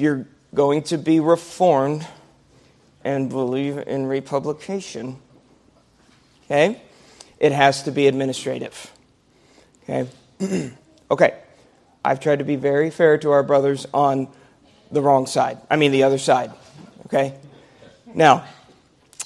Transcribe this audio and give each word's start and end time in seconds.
you're 0.00 0.26
going 0.54 0.82
to 0.84 0.98
be 0.98 1.20
reformed 1.20 2.06
and 3.04 3.28
believe 3.28 3.78
in 3.78 4.06
republication, 4.06 5.16
okay, 6.44 6.80
it 7.38 7.52
has 7.52 7.84
to 7.84 7.90
be 7.90 8.06
administrative. 8.06 8.92
Okay? 9.84 10.08
okay. 11.10 11.38
I've 12.04 12.20
tried 12.20 12.38
to 12.38 12.44
be 12.44 12.56
very 12.56 12.90
fair 12.90 13.18
to 13.18 13.30
our 13.30 13.42
brothers 13.42 13.86
on 13.92 14.28
the 14.90 15.02
wrong 15.02 15.26
side. 15.26 15.58
I 15.70 15.76
mean, 15.76 15.92
the 15.92 16.02
other 16.02 16.18
side. 16.18 16.52
Okay? 17.06 17.34
Now, 18.14 18.44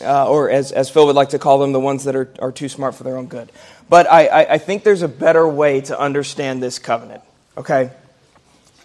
uh, 0.00 0.28
or 0.28 0.50
as, 0.50 0.72
as 0.72 0.90
Phil 0.90 1.06
would 1.06 1.16
like 1.16 1.30
to 1.30 1.38
call 1.38 1.58
them, 1.58 1.72
the 1.72 1.80
ones 1.80 2.04
that 2.04 2.16
are, 2.16 2.32
are 2.40 2.52
too 2.52 2.68
smart 2.68 2.94
for 2.94 3.04
their 3.04 3.16
own 3.16 3.26
good. 3.26 3.50
But 3.88 4.10
I, 4.10 4.26
I, 4.26 4.52
I 4.54 4.58
think 4.58 4.82
there's 4.82 5.02
a 5.02 5.08
better 5.08 5.46
way 5.46 5.80
to 5.82 5.98
understand 5.98 6.62
this 6.62 6.78
covenant. 6.78 7.22
Okay? 7.56 7.90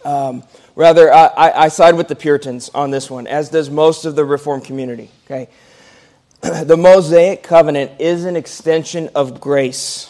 Um, 0.06 0.44
rather, 0.80 1.14
I, 1.14 1.66
I 1.66 1.68
side 1.68 1.96
with 1.96 2.08
the 2.08 2.16
Puritans 2.16 2.70
on 2.70 2.90
this 2.90 3.12
one, 3.12 3.28
as 3.28 3.50
does 3.50 3.70
most 3.70 4.06
of 4.06 4.16
the 4.16 4.24
Reformed 4.24 4.64
community. 4.64 5.12
Okay? 5.26 5.50
the 6.42 6.78
Mosaic 6.78 7.44
covenant 7.44 8.00
is 8.00 8.24
an 8.24 8.38
extension 8.38 9.10
of 9.14 9.42
grace 9.42 10.10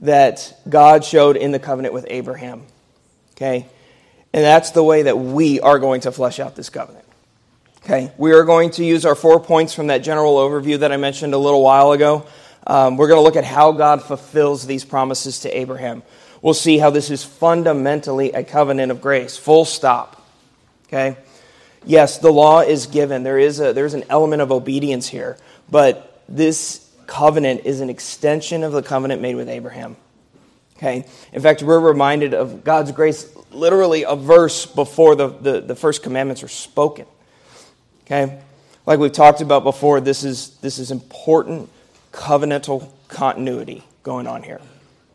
that 0.00 0.60
God 0.68 1.06
showed 1.06 1.38
in 1.38 1.52
the 1.52 1.58
covenant 1.58 1.94
with 1.94 2.06
Abraham. 2.10 2.66
Okay? 3.32 3.66
And 4.34 4.44
that's 4.44 4.72
the 4.72 4.82
way 4.82 5.04
that 5.04 5.16
we 5.16 5.58
are 5.60 5.78
going 5.78 6.02
to 6.02 6.12
flesh 6.12 6.38
out 6.38 6.54
this 6.54 6.68
covenant. 6.68 7.06
Okay? 7.78 8.12
We 8.18 8.32
are 8.32 8.44
going 8.44 8.72
to 8.72 8.84
use 8.84 9.06
our 9.06 9.14
four 9.14 9.40
points 9.40 9.72
from 9.72 9.86
that 9.86 9.98
general 10.02 10.36
overview 10.36 10.80
that 10.80 10.92
I 10.92 10.98
mentioned 10.98 11.32
a 11.32 11.38
little 11.38 11.62
while 11.62 11.92
ago. 11.92 12.26
Um, 12.66 12.98
we're 12.98 13.08
going 13.08 13.18
to 13.18 13.24
look 13.24 13.36
at 13.36 13.44
how 13.44 13.72
God 13.72 14.02
fulfills 14.02 14.66
these 14.66 14.84
promises 14.84 15.40
to 15.40 15.58
Abraham. 15.58 16.02
We'll 16.44 16.52
see 16.52 16.76
how 16.76 16.90
this 16.90 17.10
is 17.10 17.24
fundamentally 17.24 18.32
a 18.32 18.44
covenant 18.44 18.92
of 18.92 19.00
grace, 19.00 19.34
full 19.34 19.64
stop. 19.64 20.28
Okay? 20.86 21.16
Yes, 21.86 22.18
the 22.18 22.30
law 22.30 22.60
is 22.60 22.86
given. 22.86 23.22
There 23.22 23.38
is, 23.38 23.60
a, 23.60 23.72
there's 23.72 23.94
an 23.94 24.04
element 24.10 24.42
of 24.42 24.52
obedience 24.52 25.08
here. 25.08 25.38
But 25.70 26.22
this 26.28 26.86
covenant 27.06 27.62
is 27.64 27.80
an 27.80 27.88
extension 27.88 28.62
of 28.62 28.72
the 28.72 28.82
covenant 28.82 29.22
made 29.22 29.36
with 29.36 29.48
Abraham. 29.48 29.96
Okay? 30.76 31.06
In 31.32 31.40
fact, 31.40 31.62
we're 31.62 31.80
reminded 31.80 32.34
of 32.34 32.62
God's 32.62 32.92
grace 32.92 33.26
literally 33.50 34.02
a 34.02 34.14
verse 34.14 34.66
before 34.66 35.16
the, 35.16 35.28
the, 35.28 35.60
the 35.62 35.74
first 35.74 36.02
commandments 36.02 36.42
are 36.42 36.48
spoken. 36.48 37.06
Okay? 38.04 38.38
Like 38.84 38.98
we've 38.98 39.10
talked 39.10 39.40
about 39.40 39.64
before, 39.64 39.98
this 39.98 40.24
is, 40.24 40.58
this 40.58 40.78
is 40.78 40.90
important 40.90 41.70
covenantal 42.12 42.90
continuity 43.08 43.82
going 44.02 44.26
on 44.26 44.42
here. 44.42 44.60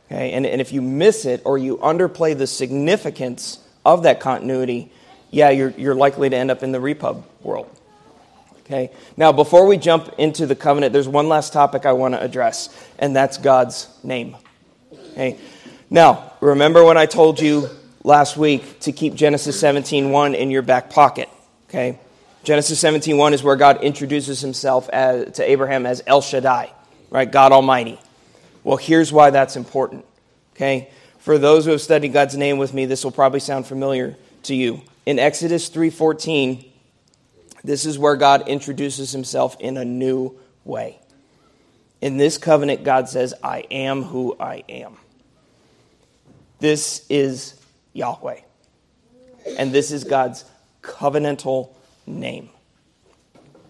Okay? 0.09 0.31
And, 0.33 0.45
and 0.45 0.59
if 0.59 0.73
you 0.73 0.81
miss 0.81 1.25
it 1.25 1.41
or 1.45 1.57
you 1.57 1.77
underplay 1.77 2.37
the 2.37 2.47
significance 2.47 3.59
of 3.85 4.03
that 4.03 4.19
continuity, 4.19 4.91
yeah, 5.31 5.49
you're, 5.49 5.71
you're 5.71 5.95
likely 5.95 6.29
to 6.29 6.35
end 6.35 6.51
up 6.51 6.63
in 6.63 6.71
the 6.71 6.79
repub 6.79 7.25
world. 7.43 7.69
Okay? 8.65 8.91
Now, 9.17 9.31
before 9.31 9.67
we 9.67 9.77
jump 9.77 10.13
into 10.17 10.45
the 10.45 10.55
covenant, 10.55 10.93
there's 10.93 11.07
one 11.07 11.27
last 11.27 11.53
topic 11.53 11.85
I 11.85 11.93
want 11.93 12.13
to 12.13 12.21
address, 12.21 12.69
and 12.97 13.15
that's 13.15 13.37
God's 13.37 13.87
name. 14.03 14.35
Okay? 15.11 15.37
Now, 15.89 16.33
remember 16.39 16.83
when 16.83 16.97
I 16.97 17.05
told 17.05 17.39
you 17.39 17.69
last 18.03 18.37
week 18.37 18.81
to 18.81 18.91
keep 18.91 19.15
Genesis 19.15 19.61
17:1 19.61 20.35
in 20.35 20.51
your 20.51 20.61
back 20.61 20.89
pocket, 20.89 21.29
okay? 21.67 21.99
Genesis 22.43 22.81
17:1 22.81 23.33
is 23.33 23.43
where 23.43 23.55
God 23.55 23.83
introduces 23.83 24.39
himself 24.39 24.87
as, 24.89 25.33
to 25.33 25.49
Abraham 25.49 25.85
as 25.85 26.03
El 26.05 26.21
Shaddai, 26.21 26.71
right? 27.09 27.29
God 27.29 27.51
Almighty. 27.51 27.99
Well, 28.63 28.77
here's 28.77 29.11
why 29.11 29.29
that's 29.29 29.55
important. 29.55 30.05
Okay? 30.55 30.89
For 31.19 31.37
those 31.37 31.65
who 31.65 31.71
have 31.71 31.81
studied 31.81 32.13
God's 32.13 32.37
name 32.37 32.57
with 32.57 32.73
me, 32.73 32.85
this 32.85 33.03
will 33.03 33.11
probably 33.11 33.39
sound 33.39 33.67
familiar 33.67 34.17
to 34.43 34.55
you. 34.55 34.81
In 35.05 35.19
Exodus 35.19 35.69
3:14, 35.69 36.65
this 37.63 37.85
is 37.85 37.99
where 37.99 38.15
God 38.15 38.47
introduces 38.47 39.11
himself 39.11 39.57
in 39.59 39.77
a 39.77 39.85
new 39.85 40.37
way. 40.63 40.99
In 42.01 42.17
this 42.17 42.37
covenant, 42.37 42.83
God 42.83 43.09
says, 43.09 43.33
I 43.43 43.65
am 43.69 44.03
who 44.03 44.35
I 44.39 44.63
am. 44.69 44.97
This 46.59 47.05
is 47.09 47.55
Yahweh. 47.93 48.39
And 49.57 49.71
this 49.71 49.91
is 49.91 50.03
God's 50.03 50.45
covenantal 50.81 51.69
name. 52.05 52.49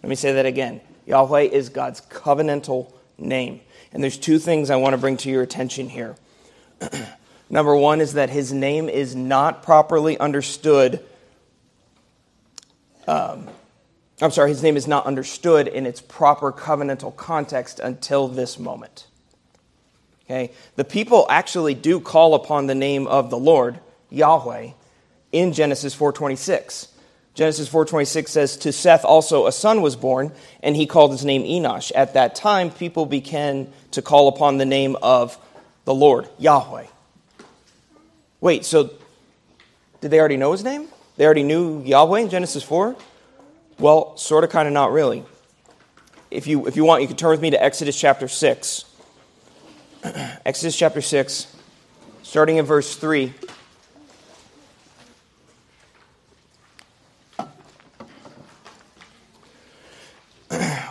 Let 0.04 0.10
me 0.10 0.16
say 0.16 0.34
that 0.34 0.46
again. 0.46 0.82
Yahweh 1.06 1.42
is 1.42 1.70
God's 1.70 2.02
covenantal 2.02 2.92
name. 3.18 3.62
And 3.92 4.04
there's 4.04 4.18
two 4.18 4.40
things 4.40 4.70
I 4.70 4.76
want 4.76 4.94
to 4.94 4.98
bring 4.98 5.18
to 5.18 5.30
your 5.30 5.42
attention 5.42 5.90
here. 5.90 6.16
Number 7.50 7.76
one 7.76 8.02
is 8.02 8.14
that 8.14 8.30
his 8.30 8.54
name 8.54 8.90
is 8.90 9.16
not 9.16 9.64
properly 9.64 10.18
understood 10.20 11.04
um, 13.08 13.48
I'm 14.22 14.32
sorry, 14.32 14.50
his 14.50 14.62
name 14.62 14.76
is 14.76 14.88
not 14.88 15.06
understood 15.06 15.68
in 15.68 15.86
its 15.86 16.02
proper 16.02 16.52
covenantal 16.52 17.16
context 17.16 17.80
until 17.80 18.28
this 18.28 18.60
moment. 18.60 19.08
Okay? 20.26 20.52
The 20.76 20.84
people 20.84 21.26
actually 21.30 21.74
do 21.74 22.00
call 22.00 22.36
upon 22.36 22.68
the 22.68 22.76
name 22.76 23.08
of 23.08 23.30
the 23.30 23.38
Lord, 23.38 23.80
Yahweh, 24.10 24.72
in 25.32 25.54
Genesis 25.54 25.96
4:26. 25.96 26.88
Genesis 27.40 27.70
4:26 27.70 28.28
says 28.28 28.58
to 28.58 28.74
Seth 28.74 29.06
also 29.06 29.48
a 29.48 29.54
son 29.54 29.82
was 29.82 29.96
born 29.96 30.34
and 30.62 30.76
he 30.76 30.86
called 30.86 31.12
his 31.12 31.24
name 31.24 31.44
Enosh. 31.44 31.90
At 31.96 32.16
that 32.16 32.36
time 32.36 32.70
people 32.70 33.06
began 33.06 33.72
to 33.92 34.02
call 34.02 34.28
upon 34.28 34.58
the 34.58 34.66
name 34.66 34.98
of 35.02 35.38
the 35.86 35.94
Lord, 35.94 36.28
Yahweh. 36.38 36.88
Wait, 38.42 38.66
so 38.66 38.90
did 40.02 40.12
they 40.12 40.20
already 40.20 40.36
know 40.36 40.52
his 40.52 40.66
name? 40.66 40.90
They 41.16 41.24
already 41.24 41.44
knew 41.44 41.82
Yahweh 41.82 42.20
in 42.20 42.30
Genesis 42.30 42.62
4? 42.62 42.98
Well, 43.80 44.18
sort 44.18 44.44
of, 44.44 44.50
kind 44.50 44.68
of, 44.68 44.74
not 44.74 44.92
really. 44.92 45.24
If 46.30 46.46
you, 46.46 46.68
if 46.68 46.76
you 46.76 46.84
want, 46.84 47.04
you 47.04 47.08
can 47.08 47.16
turn 47.16 47.32
with 47.32 47.42
me 47.42 47.52
to 47.52 47.64
Exodus 47.64 47.98
chapter 47.98 48.28
6. 48.28 48.84
Exodus 50.46 50.76
chapter 50.76 51.02
6, 51.02 51.56
starting 52.22 52.58
in 52.58 52.66
verse 52.66 52.98
3. 52.98 53.34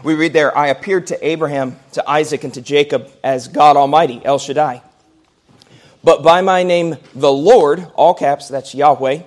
We 0.04 0.14
read 0.14 0.32
there, 0.32 0.56
I 0.56 0.68
appeared 0.68 1.08
to 1.08 1.26
Abraham, 1.26 1.76
to 1.92 2.08
Isaac, 2.08 2.44
and 2.44 2.54
to 2.54 2.60
Jacob 2.60 3.10
as 3.22 3.48
God 3.48 3.76
Almighty, 3.76 4.20
El 4.24 4.38
Shaddai. 4.38 4.82
But 6.04 6.22
by 6.22 6.40
my 6.40 6.62
name, 6.62 6.96
the 7.14 7.32
Lord, 7.32 7.86
all 7.94 8.14
caps, 8.14 8.48
that's 8.48 8.74
Yahweh, 8.74 9.22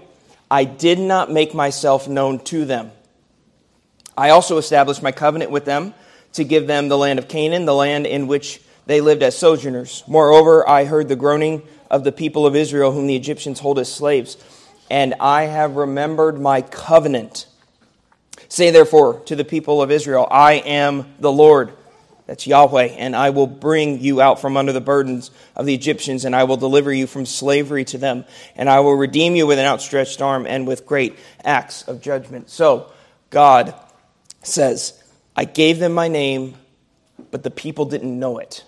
I 0.50 0.64
did 0.64 1.00
not 1.00 1.32
make 1.32 1.54
myself 1.54 2.08
known 2.08 2.40
to 2.46 2.66
them. 2.66 2.92
I 4.18 4.30
also 4.30 4.58
established 4.58 5.02
my 5.02 5.12
covenant 5.12 5.52
with 5.52 5.66
them 5.66 5.94
to 6.34 6.44
give 6.44 6.68
them 6.68 6.88
the 6.88 6.98
land 6.98 7.20
of 7.20 7.28
Canaan, 7.28 7.66
the 7.66 7.76
land 7.76 8.06
in 8.06 8.28
which 8.28 8.62
they 8.86 9.02
lived 9.02 9.24
as 9.24 9.38
sojourners. 9.38 10.04
Moreover, 10.08 10.68
I 10.68 10.86
heard 10.86 11.08
the 11.08 11.16
groaning 11.16 11.62
of 11.90 12.04
the 12.04 12.12
people 12.12 12.46
of 12.46 12.56
Israel, 12.56 12.92
whom 12.92 13.08
the 13.08 13.16
Egyptians 13.16 13.60
hold 13.60 13.80
as 13.80 13.92
slaves, 13.92 14.38
and 14.90 15.14
I 15.20 15.44
have 15.44 15.76
remembered 15.76 16.40
my 16.40 16.62
covenant. 16.62 17.48
Say 18.52 18.70
therefore 18.70 19.22
to 19.28 19.38
the 19.38 19.46
people 19.46 19.82
of 19.82 19.92
Israel, 19.92 20.28
I 20.30 20.56
am 20.56 21.14
the 21.22 21.32
Lord. 21.32 21.72
That's 22.26 22.46
Yahweh, 22.46 22.88
and 22.98 23.16
I 23.16 23.30
will 23.30 23.48
bring 23.48 24.02
you 24.02 24.20
out 24.20 24.42
from 24.42 24.58
under 24.58 24.74
the 24.74 24.82
burdens 24.82 25.32
of 25.56 25.66
the 25.66 25.74
Egyptians, 25.74 26.26
and 26.26 26.36
I 26.36 26.44
will 26.44 26.58
deliver 26.58 26.92
you 26.92 27.08
from 27.08 27.26
slavery 27.26 27.86
to 27.86 27.98
them, 27.98 28.26
and 28.58 28.70
I 28.70 28.82
will 28.82 28.96
redeem 28.96 29.38
you 29.38 29.48
with 29.48 29.58
an 29.58 29.64
outstretched 29.64 30.22
arm 30.22 30.46
and 30.46 30.68
with 30.68 30.86
great 30.86 31.18
acts 31.46 31.84
of 31.84 32.02
judgment. 32.02 32.50
So, 32.50 32.92
God 33.30 33.74
says, 34.44 35.02
I 35.34 35.46
gave 35.46 35.80
them 35.80 35.94
my 35.94 36.10
name, 36.10 36.56
but 37.32 37.44
the 37.44 37.52
people 37.52 37.86
didn't 37.86 38.20
know 38.20 38.38
it. 38.40 38.66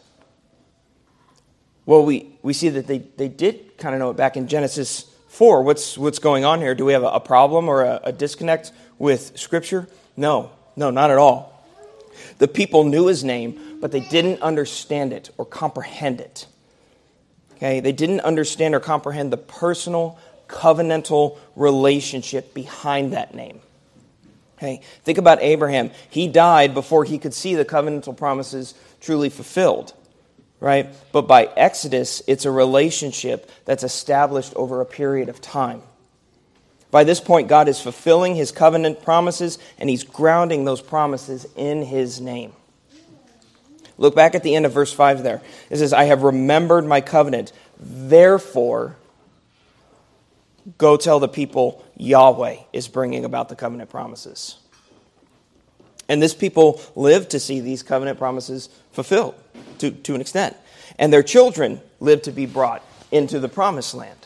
Well, 1.86 2.06
we, 2.06 2.38
we 2.42 2.54
see 2.54 2.70
that 2.70 2.88
they, 2.88 3.00
they 3.00 3.28
did 3.28 3.78
kind 3.78 3.94
of 3.94 4.00
know 4.00 4.12
it 4.12 4.16
back 4.16 4.38
in 4.38 4.48
Genesis 4.48 5.14
4. 5.28 5.64
What's, 5.64 5.98
what's 5.98 6.20
going 6.20 6.46
on 6.46 6.62
here? 6.62 6.74
Do 6.74 6.86
we 6.86 6.94
have 6.94 7.04
a, 7.04 7.20
problem 7.20 7.68
or 7.68 7.84
a, 7.84 8.00
a 8.06 8.12
disconnect 8.14 8.72
with 9.04 9.38
Scripture? 9.38 9.86
No, 10.16 10.50
no, 10.78 10.90
not 10.90 11.12
at 11.12 11.18
all. 11.18 11.68
The 12.38 12.48
people 12.48 12.86
knew 12.86 13.08
his 13.08 13.22
name, 13.22 13.80
but 13.82 13.92
they 13.92 14.00
didn't 14.00 14.42
understand 14.42 15.12
it 15.12 15.30
or 15.38 15.46
comprehend 15.46 16.22
it. 16.22 16.48
Okay? 17.56 17.82
They 17.82 17.92
didn't 17.92 18.22
understand 18.22 18.74
or 18.74 18.80
comprehend 18.80 19.34
the 19.34 19.38
personal, 19.38 20.18
covenantal 20.48 21.38
relationship 21.58 22.54
behind 22.54 23.12
that 23.12 23.36
name. 23.36 23.60
Okay? 24.58 24.82
Think 25.04 25.18
about 25.18 25.42
Abraham. 25.42 25.92
He 26.10 26.30
died 26.30 26.74
before 26.74 27.04
he 27.04 27.20
could 27.20 27.34
see 27.34 27.56
the 27.56 27.66
covenantal 27.66 28.16
promises 28.16 28.74
truly 29.02 29.30
fulfilled. 29.30 29.94
Right? 30.62 30.88
But 31.12 31.28
by 31.28 31.50
Exodus, 31.58 32.22
it's 32.26 32.46
a 32.46 32.52
relationship 32.52 33.52
that's 33.66 33.84
established 33.84 34.54
over 34.56 34.80
a 34.80 34.86
period 34.86 35.28
of 35.28 35.42
time. 35.42 35.82
By 36.94 37.04
this 37.04 37.20
point, 37.20 37.50
God 37.50 37.68
is 37.68 37.82
fulfilling 37.82 38.36
his 38.36 38.54
covenant 38.54 39.04
promises 39.04 39.58
and 39.78 39.90
he's 39.90 40.06
grounding 40.06 40.64
those 40.64 40.82
promises 40.82 41.46
in 41.58 41.82
his 41.82 42.22
name. 42.22 42.54
Look 43.98 44.16
back 44.16 44.34
at 44.34 44.44
the 44.44 44.56
end 44.56 44.66
of 44.66 44.72
verse 44.72 44.94
5 44.94 45.24
there. 45.24 45.42
It 45.70 45.78
says, 45.78 45.92
I 45.92 46.06
have 46.06 46.24
remembered 46.24 46.86
my 46.86 47.02
covenant. 47.02 47.52
Therefore, 47.78 48.96
Go 50.78 50.98
tell 50.98 51.20
the 51.20 51.28
people 51.28 51.84
Yahweh 51.98 52.58
is 52.72 52.88
bringing 52.88 53.26
about 53.26 53.50
the 53.50 53.56
covenant 53.56 53.90
promises. 53.90 54.58
And 56.08 56.22
this 56.22 56.34
people 56.34 56.82
live 56.96 57.30
to 57.30 57.40
see 57.40 57.60
these 57.60 57.84
covenant 57.84 58.18
promises 58.18 58.70
fulfilled 58.92 59.36
to, 59.80 59.92
to 59.92 60.16
an 60.16 60.22
extent. 60.22 60.56
And 60.98 61.12
their 61.12 61.24
children 61.24 61.82
live 62.00 62.22
to 62.24 62.32
be 62.32 62.46
brought 62.46 62.84
into 63.12 63.40
the 63.40 63.50
promised 63.50 63.94
land. 63.94 64.20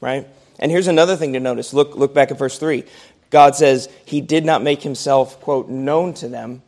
Right? 0.00 0.26
And 0.60 0.70
here's 0.70 0.88
another 0.88 1.16
thing 1.16 1.32
to 1.32 1.40
notice. 1.40 1.72
Look, 1.72 1.96
look 1.96 2.14
back 2.14 2.30
at 2.30 2.38
verse 2.38 2.58
3. 2.58 2.84
God 3.30 3.56
says, 3.56 3.88
He 4.04 4.20
did 4.20 4.44
not 4.44 4.62
make 4.62 4.82
Himself, 4.82 5.40
quote, 5.40 5.68
known 5.68 6.14
to 6.14 6.28
them, 6.28 6.62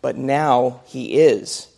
but 0.00 0.16
now 0.16 0.80
He 0.86 1.18
is. 1.18 1.68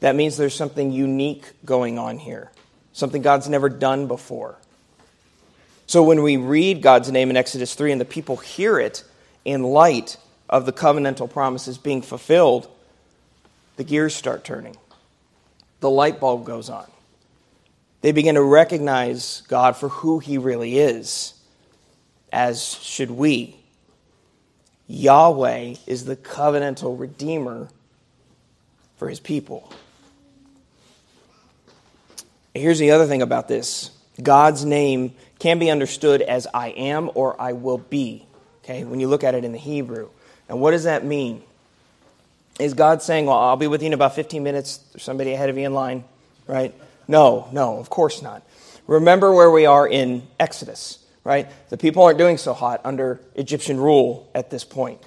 That 0.00 0.16
means 0.16 0.36
there's 0.36 0.54
something 0.54 0.90
unique 0.90 1.44
going 1.64 1.98
on 1.98 2.18
here, 2.18 2.50
something 2.92 3.20
God's 3.20 3.48
never 3.48 3.68
done 3.68 4.06
before. 4.06 4.56
So 5.86 6.02
when 6.02 6.22
we 6.22 6.38
read 6.38 6.80
God's 6.80 7.10
name 7.10 7.30
in 7.30 7.36
Exodus 7.36 7.74
3 7.74 7.92
and 7.92 8.00
the 8.00 8.06
people 8.06 8.36
hear 8.36 8.78
it 8.78 9.04
in 9.44 9.62
light 9.62 10.16
of 10.48 10.64
the 10.64 10.72
covenantal 10.72 11.28
promises 11.28 11.76
being 11.76 12.00
fulfilled, 12.00 12.68
the 13.76 13.84
gears 13.84 14.14
start 14.14 14.44
turning. 14.44 14.76
The 15.80 15.90
light 15.90 16.20
bulb 16.20 16.44
goes 16.44 16.70
on. 16.70 16.86
They 18.02 18.12
begin 18.12 18.34
to 18.36 18.42
recognize 18.42 19.42
God 19.48 19.76
for 19.76 19.88
who 19.88 20.18
He 20.18 20.38
really 20.38 20.78
is, 20.78 21.34
as 22.32 22.74
should 22.82 23.10
we. 23.10 23.56
Yahweh 24.86 25.76
is 25.86 26.04
the 26.04 26.16
covenantal 26.16 26.98
redeemer 26.98 27.68
for 28.96 29.08
His 29.08 29.20
people. 29.20 29.70
Here's 32.54 32.78
the 32.78 32.90
other 32.90 33.06
thing 33.06 33.22
about 33.22 33.48
this 33.48 33.90
God's 34.22 34.64
name 34.64 35.14
can 35.38 35.58
be 35.58 35.70
understood 35.70 36.22
as 36.22 36.46
I 36.52 36.68
am 36.68 37.10
or 37.14 37.40
I 37.40 37.52
will 37.52 37.78
be. 37.78 38.26
Okay, 38.64 38.84
when 38.84 39.00
you 39.00 39.08
look 39.08 39.24
at 39.24 39.34
it 39.34 39.44
in 39.44 39.52
the 39.52 39.58
Hebrew. 39.58 40.08
And 40.48 40.60
what 40.60 40.72
does 40.72 40.84
that 40.84 41.04
mean? 41.04 41.42
Is 42.58 42.74
God 42.74 43.02
saying, 43.02 43.26
Well, 43.26 43.38
I'll 43.38 43.56
be 43.56 43.66
with 43.66 43.82
you 43.82 43.86
in 43.86 43.92
about 43.92 44.14
15 44.14 44.42
minutes, 44.42 44.78
there's 44.92 45.02
somebody 45.02 45.32
ahead 45.32 45.48
of 45.48 45.56
you 45.56 45.64
in 45.64 45.74
line, 45.74 46.04
right? 46.46 46.74
No, 47.10 47.48
no, 47.50 47.78
of 47.78 47.90
course 47.90 48.22
not. 48.22 48.46
Remember 48.86 49.34
where 49.34 49.50
we 49.50 49.66
are 49.66 49.86
in 49.86 50.28
Exodus, 50.38 51.04
right? 51.24 51.48
The 51.68 51.76
people 51.76 52.04
aren't 52.04 52.18
doing 52.18 52.38
so 52.38 52.52
hot 52.54 52.80
under 52.84 53.20
Egyptian 53.34 53.80
rule 53.80 54.30
at 54.32 54.48
this 54.48 54.62
point, 54.62 55.00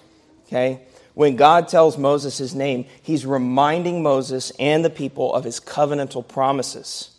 okay? 0.45 0.81
When 1.13 1.37
God 1.37 1.69
tells 1.69 1.97
Moses 1.97 2.37
his 2.37 2.53
name, 2.53 2.87
he's 3.01 3.25
reminding 3.25 4.03
Moses 4.03 4.51
and 4.59 4.83
the 4.83 4.89
people 4.89 5.33
of 5.33 5.45
his 5.45 5.61
covenantal 5.61 6.27
promises. 6.27 7.11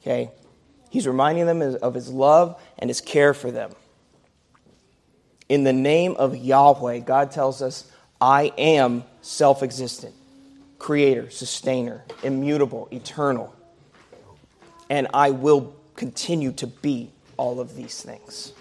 Okay? 0.00 0.30
He's 0.88 1.06
reminding 1.06 1.44
them 1.44 1.60
of 1.60 1.92
his 1.92 2.08
love 2.08 2.58
and 2.78 2.88
his 2.88 3.02
care 3.02 3.34
for 3.34 3.50
them. 3.50 3.72
In 5.50 5.64
the 5.64 5.74
name 5.74 6.14
of 6.16 6.34
Yahweh, 6.34 7.00
God 7.00 7.32
tells 7.32 7.60
us, 7.60 7.90
I 8.18 8.52
am 8.56 9.04
self 9.20 9.62
existent, 9.62 10.14
creator, 10.78 11.28
sustainer, 11.28 12.04
immutable, 12.22 12.88
eternal. 12.90 13.54
And 14.90 15.08
I 15.14 15.30
will 15.30 15.74
continue 15.96 16.52
to 16.52 16.66
be 16.66 17.10
all 17.36 17.60
of 17.60 17.74
these 17.76 18.02
things. 18.02 18.52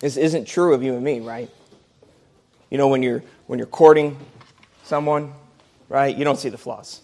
This 0.00 0.16
isn't 0.16 0.46
true 0.46 0.74
of 0.74 0.82
you 0.82 0.94
and 0.94 1.02
me, 1.02 1.20
right? 1.20 1.50
You 2.70 2.78
know, 2.78 2.88
when 2.88 3.02
you're, 3.02 3.22
when 3.46 3.58
you're 3.58 3.66
courting 3.66 4.18
someone, 4.82 5.32
right, 5.88 6.14
you 6.14 6.24
don't 6.24 6.38
see 6.38 6.48
the 6.48 6.58
flaws, 6.58 7.00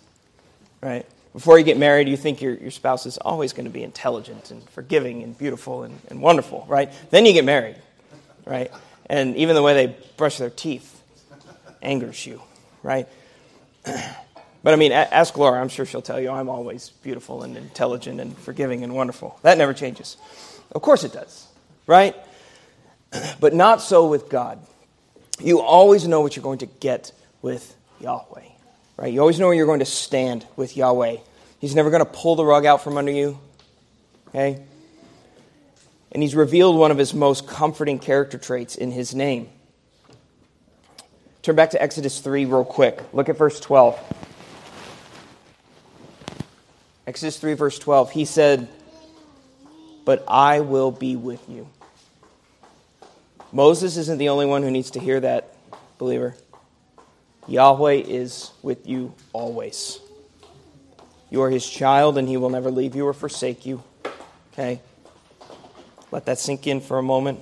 right? 0.83 1.07
Before 1.33 1.59
you 1.59 1.65
get 1.65 1.79
married, 1.79 2.09
you 2.09 2.17
think 2.17 2.43
your, 2.43 2.55
your 2.55 2.73
spouse 2.73 3.07
is 3.07 3.17
always 3.19 3.53
going 3.53 3.65
to 3.65 3.71
be 3.71 3.83
intelligent 3.83 4.51
and 4.51 4.69
forgiving 4.71 5.23
and 5.23 5.39
beautiful 5.39 5.85
and, 5.85 5.99
and 6.09 6.21
wonderful, 6.21 6.67
right? 6.69 6.93
Then 7.11 7.25
you 7.25 7.33
get 7.33 7.45
married, 7.45 7.77
right? 8.45 8.71
And 9.07 9.37
even 9.37 9.55
the 9.55 9.63
way 9.63 9.75
they 9.75 9.97
brush 10.17 10.39
their 10.39 10.51
teeth 10.51 11.03
angers 11.83 12.27
you, 12.27 12.43
right? 12.83 13.09
But 14.62 14.75
I 14.75 14.77
mean, 14.77 14.93
ask 14.93 15.37
Laura. 15.39 15.61
I'm 15.61 15.69
sure 15.69 15.87
she'll 15.87 16.03
tell 16.03 16.21
you 16.21 16.31
I'm 16.31 16.49
always 16.49 16.91
beautiful 17.03 17.43
and 17.43 17.57
intelligent 17.57 18.21
and 18.21 18.37
forgiving 18.37 18.85
and 18.85 18.95
wonderful. 18.95 19.39
That 19.43 19.57
never 19.57 19.73
changes. 19.73 20.17
Of 20.73 20.83
course 20.83 21.05
it 21.05 21.12
does, 21.12 21.47
right? 21.87 22.15
But 23.41 23.55
not 23.55 23.81
so 23.81 24.07
with 24.07 24.29
God. 24.29 24.61
You 25.41 25.61
always 25.61 26.07
know 26.07 26.21
what 26.21 26.37
you're 26.37 26.45
going 26.45 26.59
to 26.59 26.67
get 26.67 27.11
with 27.43 27.75
Yahweh. 28.01 28.45
Right? 28.97 29.12
You 29.12 29.21
always 29.21 29.41
know 29.41 29.47
where 29.47 29.55
you're 29.57 29.67
going 29.67 29.81
to 29.81 29.87
stand 29.87 30.47
with 30.57 30.77
Yahweh. 30.77 31.17
He's 31.59 31.75
never 31.75 31.91
going 31.91 32.05
to 32.05 32.11
pull 32.11 32.37
the 32.37 32.45
rug 32.45 32.67
out 32.67 32.85
from 32.85 32.97
under 32.97 33.11
you. 33.11 33.39
Okay? 34.29 34.62
And 36.12 36.23
he's 36.23 36.35
revealed 36.35 36.77
one 36.77 36.91
of 36.91 36.99
his 36.99 37.15
most 37.15 37.49
comforting 37.49 37.99
character 37.99 38.39
traits 38.39 38.77
in 38.77 38.91
his 38.91 39.15
name. 39.15 39.49
Turn 41.43 41.57
back 41.57 41.71
to 41.71 41.83
Exodus 41.83 42.21
3 42.21 42.45
real 42.45 42.65
quick. 42.65 43.01
Look 43.12 43.29
at 43.29 43.39
verse 43.39 43.59
12. 43.59 43.99
Exodus 47.11 47.39
3, 47.39 47.55
verse 47.55 47.77
12. 47.77 48.12
He 48.12 48.25
said, 48.25 48.69
But 50.05 50.23
I 50.29 50.61
will 50.61 50.93
be 50.93 51.17
with 51.17 51.43
you. 51.49 51.69
Moses 53.51 53.97
isn't 53.97 54.19
the 54.19 54.29
only 54.29 54.47
one 54.47 54.62
who 54.62 54.71
needs 54.71 54.93
to 54.93 55.01
hear 55.01 55.19
that, 55.19 55.53
believer. 55.99 56.37
Yahweh 57.49 57.95
is 57.95 58.53
with 58.62 58.87
you 58.87 59.12
always. 59.33 59.99
You 61.31 61.43
are 61.43 61.51
his 61.51 61.69
child, 61.69 62.17
and 62.17 62.29
he 62.29 62.37
will 62.37 62.49
never 62.49 62.71
leave 62.71 62.95
you 62.95 63.05
or 63.09 63.12
forsake 63.12 63.67
you. 63.67 63.83
Okay? 64.53 64.81
Let 66.12 66.27
that 66.27 66.39
sink 66.39 66.69
in 66.69 66.81
for 66.81 66.97
a 66.99 67.03
moment. 67.03 67.41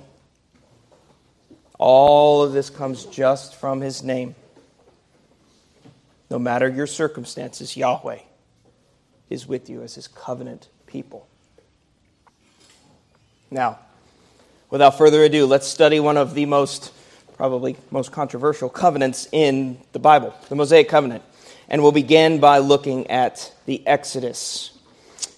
All 1.77 2.41
of 2.41 2.53
this 2.53 2.71
comes 2.71 3.05
just 3.05 3.53
from 3.53 3.81
his 3.81 4.01
name. 4.01 4.33
No 6.31 6.39
matter 6.39 6.67
your 6.67 6.87
circumstances, 6.87 7.77
Yahweh 7.77 8.21
is 9.29 9.47
with 9.47 9.69
you 9.69 9.81
as 9.81 9.95
his 9.95 10.07
covenant 10.07 10.69
people. 10.87 11.27
Now, 13.51 13.79
without 14.69 14.97
further 14.97 15.23
ado, 15.23 15.45
let's 15.45 15.67
study 15.67 15.99
one 15.99 16.17
of 16.17 16.33
the 16.33 16.45
most 16.45 16.93
probably 17.35 17.77
most 17.89 18.11
controversial 18.11 18.67
covenants 18.67 19.29
in 19.31 19.77
the 19.93 19.99
Bible, 19.99 20.33
the 20.49 20.55
Mosaic 20.55 20.89
covenant. 20.89 21.23
And 21.69 21.81
we'll 21.81 21.93
begin 21.93 22.39
by 22.39 22.57
looking 22.57 23.09
at 23.09 23.53
the 23.65 23.85
Exodus. 23.87 24.77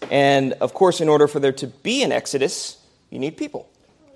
And 0.10 0.54
of 0.54 0.74
course, 0.74 1.00
in 1.00 1.10
order 1.10 1.28
for 1.28 1.40
there 1.40 1.52
to 1.54 1.68
be 1.68 2.02
an 2.02 2.12
Exodus, 2.12 2.78
you 3.12 3.20
need 3.20 3.38
people, 3.38 3.70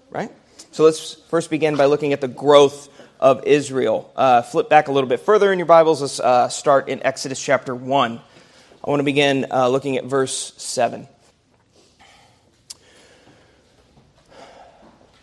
right? 0.09 0.31
So 0.71 0.83
let's 0.83 1.13
first 1.29 1.49
begin 1.49 1.75
by 1.75 1.85
looking 1.85 2.11
at 2.11 2.21
the 2.21 2.27
growth 2.27 2.89
of 3.19 3.45
Israel. 3.45 4.11
Uh, 4.15 4.41
flip 4.41 4.67
back 4.67 4.87
a 4.87 4.91
little 4.91 5.09
bit 5.09 5.19
further 5.19 5.53
in 5.53 5.59
your 5.59 5.67
Bibles. 5.67 6.01
Let's 6.01 6.19
uh, 6.19 6.49
start 6.49 6.89
in 6.89 7.03
Exodus 7.03 7.41
chapter 7.41 7.75
1. 7.75 8.19
I 8.85 8.89
want 8.91 8.99
to 8.99 9.03
begin 9.03 9.47
uh, 9.49 9.67
looking 9.67 9.97
at 9.97 10.05
verse 10.05 10.53
7. 10.57 11.07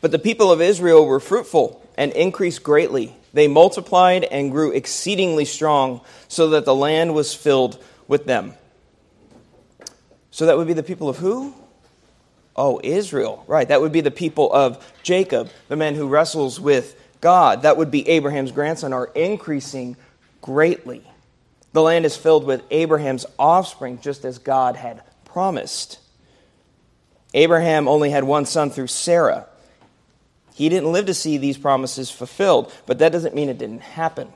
But 0.01 0.11
the 0.11 0.19
people 0.19 0.51
of 0.51 0.61
Israel 0.61 1.07
were 1.07 1.21
fruitful 1.21 1.81
and 1.97 2.11
increased 2.13 2.65
greatly. 2.65 3.15
They 3.33 3.47
multiplied 3.47 4.25
and 4.25 4.51
grew 4.51 4.73
exceedingly 4.73 5.45
strong, 5.45 6.01
so 6.27 6.51
that 6.51 6.65
the 6.65 6.75
land 6.75 7.15
was 7.15 7.35
filled 7.35 7.81
with 8.09 8.25
them. 8.25 8.55
So 10.33 10.47
that 10.47 10.57
would 10.57 10.67
be 10.67 10.73
the 10.73 10.83
people 10.83 11.09
of 11.09 11.19
who? 11.19 11.55
Oh, 12.57 12.81
Israel. 12.83 13.45
Right. 13.47 13.69
That 13.69 13.81
would 13.81 13.93
be 13.93 14.01
the 14.01 14.11
people 14.11 14.53
of 14.53 14.93
Jacob, 15.05 15.51
the 15.69 15.77
man 15.77 15.95
who 15.95 16.09
wrestles 16.09 16.59
with 16.59 17.01
God. 17.21 17.63
That 17.63 17.77
would 17.77 17.93
be 17.93 18.09
Abraham's 18.09 18.51
grandson, 18.51 18.93
are 18.93 19.07
increasing 19.15 19.97
greatly. 20.41 21.07
The 21.73 21.83
land 21.83 22.05
is 22.05 22.17
filled 22.17 22.45
with 22.45 22.63
Abraham's 22.71 23.27
offspring, 23.39 23.99
just 24.01 24.25
as 24.25 24.39
God 24.39 24.77
had 24.77 25.03
promised. 25.25 25.99
Abraham 27.35 27.89
only 27.89 28.11
had 28.11 28.25
one 28.25 28.45
son 28.45 28.71
through 28.71 28.89
Sarah. 28.89 29.47
He 30.55 30.69
didn't 30.69 30.93
live 30.93 31.07
to 31.07 31.15
see 31.15 31.39
these 31.39 31.57
promises 31.57 32.11
fulfilled, 32.11 32.73
but 32.87 32.99
that 32.99 33.13
doesn't 33.13 33.35
mean 33.35 33.49
it 33.49 33.57
didn't 33.57 33.81
happen, 33.81 34.29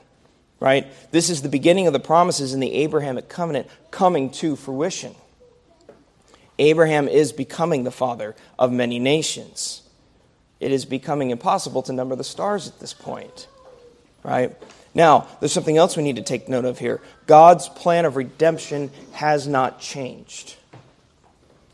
right? 0.59 0.87
This 1.11 1.29
is 1.29 1.43
the 1.43 1.49
beginning 1.49 1.85
of 1.85 1.93
the 1.93 1.99
promises 1.99 2.55
in 2.55 2.59
the 2.59 2.73
Abrahamic 2.73 3.29
covenant 3.29 3.67
coming 3.91 4.31
to 4.31 4.55
fruition. 4.55 5.13
Abraham 6.57 7.07
is 7.07 7.31
becoming 7.31 7.83
the 7.83 7.91
father 7.91 8.35
of 8.57 8.71
many 8.71 8.97
nations. 8.97 9.83
It 10.59 10.71
is 10.71 10.85
becoming 10.85 11.29
impossible 11.29 11.83
to 11.83 11.93
number 11.93 12.15
the 12.15 12.23
stars 12.23 12.67
at 12.67 12.79
this 12.79 12.93
point, 12.93 13.47
right? 14.23 14.57
Now, 14.97 15.27
there's 15.39 15.53
something 15.53 15.77
else 15.77 15.95
we 15.95 16.03
need 16.03 16.17
to 16.17 16.21
take 16.21 16.49
note 16.49 16.65
of 16.65 16.79
here. 16.79 16.99
God's 17.25 17.69
plan 17.69 18.03
of 18.03 18.17
redemption 18.17 18.91
has 19.13 19.47
not 19.47 19.79
changed. 19.79 20.57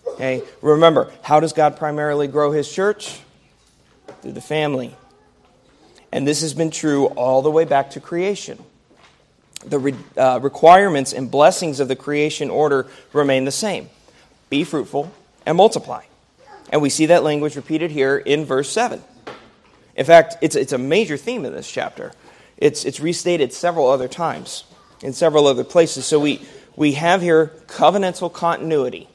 Okay? 0.05 0.43
Remember, 0.61 1.11
how 1.23 1.39
does 1.39 1.53
God 1.53 1.77
primarily 1.77 2.27
grow 2.27 2.51
his 2.51 2.71
church? 2.71 3.19
through 4.23 4.31
the 4.31 4.41
family. 4.41 4.95
And 6.11 6.25
this 6.25 6.41
has 6.41 6.53
been 6.53 6.71
true 6.71 7.07
all 7.07 7.41
the 7.41 7.51
way 7.51 7.65
back 7.65 7.91
to 7.91 7.99
creation. 7.99 8.63
The 9.65 9.79
re- 9.79 9.95
uh, 10.17 10.39
requirements 10.41 11.13
and 11.13 11.29
blessings 11.29 11.79
of 11.79 11.87
the 11.87 11.95
creation 11.95 12.49
order 12.49 12.87
remain 13.11 13.45
the 13.45 13.51
same 13.51 13.89
be 14.49 14.63
fruitful 14.63 15.11
and 15.45 15.57
multiply. 15.57 16.03
And 16.69 16.81
we 16.81 16.89
see 16.89 17.07
that 17.07 17.23
language 17.23 17.55
repeated 17.55 17.91
here 17.91 18.17
in 18.17 18.45
verse 18.45 18.69
7. 18.69 19.01
In 19.95 20.05
fact, 20.05 20.37
it's, 20.41 20.55
it's 20.55 20.73
a 20.73 20.77
major 20.77 21.17
theme 21.17 21.45
in 21.45 21.53
this 21.53 21.69
chapter. 21.69 22.13
It's, 22.57 22.85
it's 22.85 22.99
restated 22.99 23.53
several 23.53 23.89
other 23.89 24.07
times 24.07 24.63
in 25.01 25.13
several 25.13 25.47
other 25.47 25.63
places. 25.63 26.05
So 26.05 26.19
we, 26.19 26.41
we 26.75 26.93
have 26.93 27.21
here 27.21 27.51
covenantal 27.67 28.31
continuity, 28.31 29.07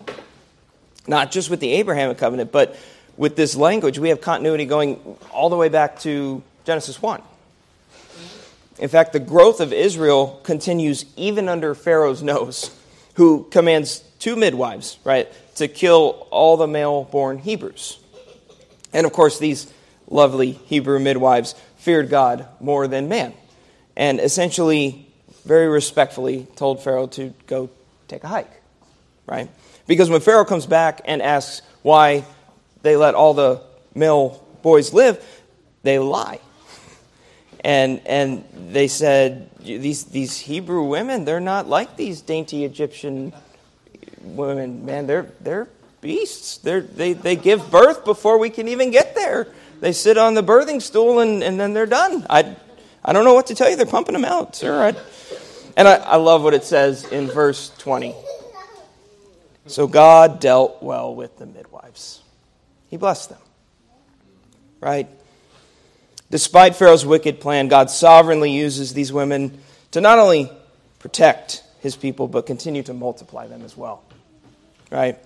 not 1.06 1.30
just 1.30 1.50
with 1.50 1.60
the 1.60 1.72
Abrahamic 1.74 2.18
covenant, 2.18 2.52
but 2.52 2.76
with 3.16 3.36
this 3.36 3.56
language, 3.56 3.98
we 3.98 4.10
have 4.10 4.20
continuity 4.20 4.64
going 4.64 5.00
all 5.32 5.50
the 5.50 5.56
way 5.56 5.68
back 5.68 5.98
to 6.00 6.42
Genesis 6.64 7.02
1. 7.02 7.22
In 8.78 8.88
fact, 8.88 9.12
the 9.12 9.20
growth 9.20 9.60
of 9.60 9.72
Israel 9.72 10.40
continues 10.44 11.04
even 11.16 11.48
under 11.48 11.74
Pharaoh's 11.74 12.22
nose, 12.22 12.70
who 13.14 13.44
commands 13.50 14.04
two 14.20 14.36
midwives, 14.36 14.98
right, 15.02 15.28
to 15.56 15.66
kill 15.66 16.28
all 16.30 16.56
the 16.56 16.68
male 16.68 17.04
born 17.04 17.38
Hebrews. 17.38 17.98
And 18.92 19.04
of 19.04 19.12
course, 19.12 19.38
these 19.38 19.72
lovely 20.08 20.52
Hebrew 20.52 21.00
midwives 21.00 21.54
feared 21.78 22.10
God 22.10 22.46
more 22.60 22.86
than 22.86 23.08
man, 23.08 23.34
and 23.96 24.20
essentially, 24.20 25.06
very 25.44 25.68
respectfully, 25.68 26.46
told 26.56 26.82
Pharaoh 26.82 27.06
to 27.08 27.32
go 27.46 27.70
take 28.06 28.24
a 28.24 28.28
hike, 28.28 28.62
right? 29.26 29.48
Because 29.86 30.10
when 30.10 30.20
Pharaoh 30.20 30.44
comes 30.44 30.66
back 30.66 31.00
and 31.04 31.22
asks 31.22 31.62
why 31.82 32.24
they 32.82 32.96
let 32.96 33.14
all 33.14 33.34
the 33.34 33.62
male 33.94 34.44
boys 34.62 34.92
live, 34.92 35.24
they 35.82 35.98
lie. 35.98 36.40
And, 37.64 38.00
and 38.06 38.44
they 38.70 38.86
said, 38.86 39.50
these, 39.60 40.04
these 40.04 40.38
Hebrew 40.38 40.84
women, 40.84 41.24
they're 41.24 41.40
not 41.40 41.68
like 41.68 41.96
these 41.96 42.20
dainty 42.20 42.64
Egyptian 42.64 43.32
women. 44.22 44.84
Man, 44.84 45.06
they're, 45.06 45.32
they're 45.40 45.68
beasts. 46.00 46.58
They're, 46.58 46.80
they, 46.80 47.14
they 47.14 47.34
give 47.36 47.70
birth 47.70 48.04
before 48.04 48.38
we 48.38 48.50
can 48.50 48.68
even 48.68 48.90
get 48.90 49.14
there. 49.14 49.48
They 49.80 49.92
sit 49.92 50.18
on 50.18 50.34
the 50.34 50.42
birthing 50.42 50.82
stool 50.82 51.20
and, 51.20 51.42
and 51.42 51.58
then 51.58 51.72
they're 51.72 51.86
done. 51.86 52.26
I, 52.28 52.56
I 53.04 53.12
don't 53.12 53.24
know 53.24 53.34
what 53.34 53.46
to 53.48 53.54
tell 53.54 53.70
you. 53.70 53.76
They're 53.76 53.86
pumping 53.86 54.14
them 54.14 54.24
out, 54.24 54.56
sir. 54.56 54.94
And 55.76 55.86
I, 55.86 55.94
I 55.94 56.16
love 56.16 56.42
what 56.42 56.54
it 56.54 56.64
says 56.64 57.04
in 57.04 57.28
verse 57.28 57.70
20. 57.78 58.14
So 59.66 59.86
God 59.86 60.40
dealt 60.40 60.82
well 60.82 61.14
with 61.14 61.38
the 61.38 61.46
midwives. 61.46 62.22
He 62.88 62.96
blessed 62.96 63.28
them. 63.28 63.38
Right? 64.80 65.08
Despite 66.30 66.74
Pharaoh's 66.74 67.06
wicked 67.06 67.40
plan, 67.40 67.68
God 67.68 67.90
sovereignly 67.90 68.50
uses 68.50 68.92
these 68.94 69.12
women 69.12 69.60
to 69.92 70.00
not 70.00 70.18
only 70.18 70.50
protect 70.98 71.62
his 71.80 71.96
people, 71.96 72.28
but 72.28 72.46
continue 72.46 72.82
to 72.82 72.94
multiply 72.94 73.46
them 73.46 73.62
as 73.62 73.76
well. 73.76 74.02
Right? 74.90 75.18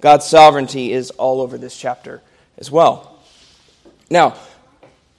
God's 0.00 0.26
sovereignty 0.26 0.92
is 0.92 1.10
all 1.12 1.40
over 1.40 1.56
this 1.56 1.76
chapter 1.76 2.20
as 2.58 2.70
well. 2.70 3.13
Now, 4.10 4.36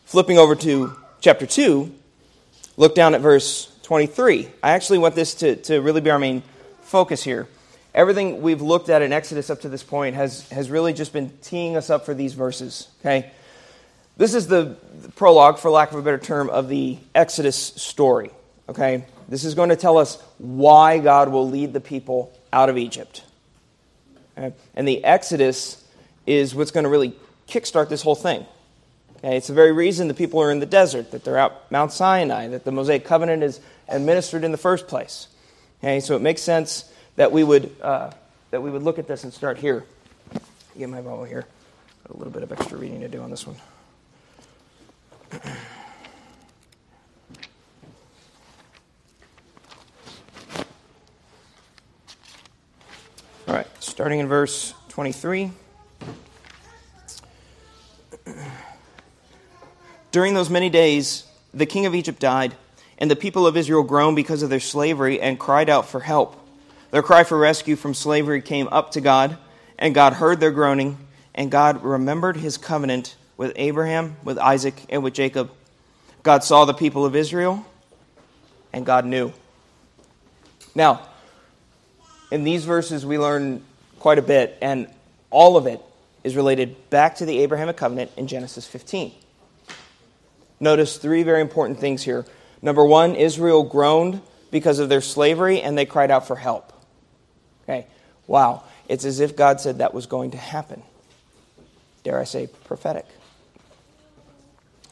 flipping 0.05 0.37
over 0.37 0.55
to 0.55 0.95
chapter 1.21 1.45
2, 1.45 1.93
look 2.77 2.95
down 2.95 3.15
at 3.15 3.21
verse 3.21 3.71
23. 3.83 4.49
I 4.61 4.71
actually 4.71 4.99
want 4.99 5.15
this 5.15 5.35
to, 5.35 5.55
to 5.57 5.81
really 5.81 6.01
be 6.01 6.09
our 6.09 6.19
main 6.19 6.43
focus 6.81 7.23
here 7.23 7.47
everything 7.95 8.41
we've 8.41 8.61
looked 8.61 8.89
at 8.89 9.01
in 9.01 9.11
Exodus 9.13 9.49
up 9.49 9.61
to 9.61 9.69
this 9.69 9.81
point 9.81 10.15
has, 10.15 10.47
has 10.49 10.69
really 10.69 10.93
just 10.93 11.13
been 11.13 11.31
teeing 11.41 11.75
us 11.77 11.89
up 11.89 12.05
for 12.05 12.13
these 12.13 12.33
verses. 12.33 12.89
Okay? 12.99 13.31
This 14.17 14.35
is 14.35 14.47
the 14.47 14.77
prologue, 15.15 15.57
for 15.57 15.71
lack 15.71 15.91
of 15.91 15.97
a 15.97 16.01
better 16.01 16.19
term, 16.19 16.49
of 16.49 16.67
the 16.67 16.99
Exodus 17.15 17.55
story. 17.55 18.29
Okay? 18.69 19.05
This 19.29 19.45
is 19.45 19.55
going 19.55 19.69
to 19.69 19.75
tell 19.75 19.97
us 19.97 20.21
why 20.37 20.99
God 20.99 21.29
will 21.29 21.49
lead 21.49 21.73
the 21.73 21.81
people 21.81 22.37
out 22.53 22.69
of 22.69 22.77
Egypt. 22.77 23.23
Okay? 24.37 24.53
And 24.75 24.87
the 24.87 25.03
Exodus 25.03 25.81
is 26.27 26.53
what's 26.53 26.71
going 26.71 26.83
to 26.83 26.89
really 26.89 27.15
kickstart 27.47 27.89
this 27.89 28.01
whole 28.01 28.15
thing. 28.15 28.45
Okay? 29.25 29.37
It's 29.37 29.47
the 29.47 29.53
very 29.53 29.71
reason 29.71 30.07
the 30.07 30.13
people 30.13 30.39
are 30.39 30.51
in 30.51 30.59
the 30.59 30.67
desert, 30.67 31.09
that 31.11 31.23
they're 31.23 31.37
out 31.37 31.71
Mount 31.71 31.91
Sinai, 31.91 32.47
that 32.49 32.63
the 32.63 32.71
Mosaic 32.71 33.05
covenant 33.05 33.41
is 33.41 33.59
administered 33.87 34.43
in 34.43 34.51
the 34.51 34.57
first 34.57 34.87
place. 34.87 35.27
Okay? 35.79 35.99
So 35.99 36.15
it 36.15 36.21
makes 36.21 36.43
sense 36.43 36.91
that 37.15 37.31
we 37.31 37.43
would, 37.43 37.75
uh, 37.81 38.11
that 38.51 38.61
we 38.61 38.69
would 38.69 38.83
look 38.83 38.99
at 38.99 39.07
this 39.07 39.23
and 39.23 39.33
start 39.33 39.57
here. 39.57 39.83
Get 40.77 40.89
my 40.89 41.01
Bible 41.01 41.23
here. 41.23 41.45
Got 42.07 42.15
a 42.15 42.17
little 42.17 42.33
bit 42.33 42.43
of 42.43 42.51
extra 42.51 42.77
reading 42.77 43.01
to 43.01 43.07
do 43.07 43.21
on 43.21 43.31
this 43.31 43.47
one. 43.47 43.55
All 53.47 53.53
right, 53.55 53.67
starting 53.79 54.19
in 54.19 54.27
verse 54.27 54.73
23. 54.89 55.51
During 60.15 60.33
those 60.33 60.49
many 60.49 60.69
days, 60.69 61.25
the 61.53 61.65
king 61.65 61.85
of 61.85 61.93
Egypt 61.93 62.21
died, 62.21 62.55
and 62.97 63.11
the 63.11 63.17
people 63.17 63.45
of 63.45 63.57
Israel 63.57 63.83
groaned 63.83 64.15
because 64.15 64.43
of 64.43 64.49
their 64.49 64.61
slavery 64.61 65.19
and 65.19 65.37
cried 65.37 65.69
out 65.69 65.89
for 65.89 65.99
help. 65.99 66.37
Their 66.91 67.03
cry 67.03 67.25
for 67.25 67.37
rescue 67.37 67.75
from 67.75 67.93
slavery 67.93 68.41
came 68.41 68.69
up 68.71 68.91
to 68.91 69.01
God, 69.01 69.37
and 69.77 69.93
God 69.93 70.13
heard 70.13 70.39
their 70.39 70.51
groaning, 70.51 70.97
and 71.33 71.51
God 71.51 71.83
remembered 71.83 72.37
his 72.37 72.55
covenant 72.57 73.17
with 73.35 73.51
Abraham, 73.57 74.15
with 74.23 74.37
Isaac, 74.37 74.85
and 74.87 75.03
with 75.03 75.13
Jacob. 75.13 75.51
God 76.23 76.45
saw 76.45 76.63
the 76.63 76.73
people 76.73 77.03
of 77.03 77.13
Israel, 77.13 77.65
and 78.71 78.85
God 78.85 79.03
knew. 79.03 79.33
Now, 80.73 81.09
in 82.31 82.45
these 82.45 82.63
verses, 82.63 83.05
we 83.05 83.19
learn 83.19 83.65
quite 83.99 84.17
a 84.17 84.21
bit, 84.21 84.57
and 84.61 84.87
all 85.29 85.57
of 85.57 85.67
it 85.67 85.81
is 86.23 86.37
related 86.37 86.89
back 86.89 87.15
to 87.15 87.25
the 87.25 87.39
Abrahamic 87.39 87.75
covenant 87.75 88.11
in 88.15 88.27
Genesis 88.27 88.65
15. 88.65 89.11
Notice 90.59 90.97
three 90.97 91.23
very 91.23 91.41
important 91.41 91.79
things 91.79 92.03
here. 92.03 92.25
Number 92.61 92.83
one, 92.83 93.15
Israel 93.15 93.63
groaned 93.63 94.21
because 94.51 94.79
of 94.79 94.89
their 94.89 95.01
slavery, 95.01 95.61
and 95.61 95.77
they 95.77 95.85
cried 95.85 96.11
out 96.11 96.27
for 96.27 96.35
help. 96.35 96.71
Okay, 97.63 97.87
wow. 98.27 98.63
It's 98.87 99.05
as 99.05 99.19
if 99.19 99.35
God 99.35 99.59
said 99.59 99.79
that 99.79 99.93
was 99.93 100.05
going 100.05 100.31
to 100.31 100.37
happen. 100.37 100.83
Dare 102.03 102.19
I 102.19 102.23
say, 102.23 102.47
prophetic. 102.65 103.05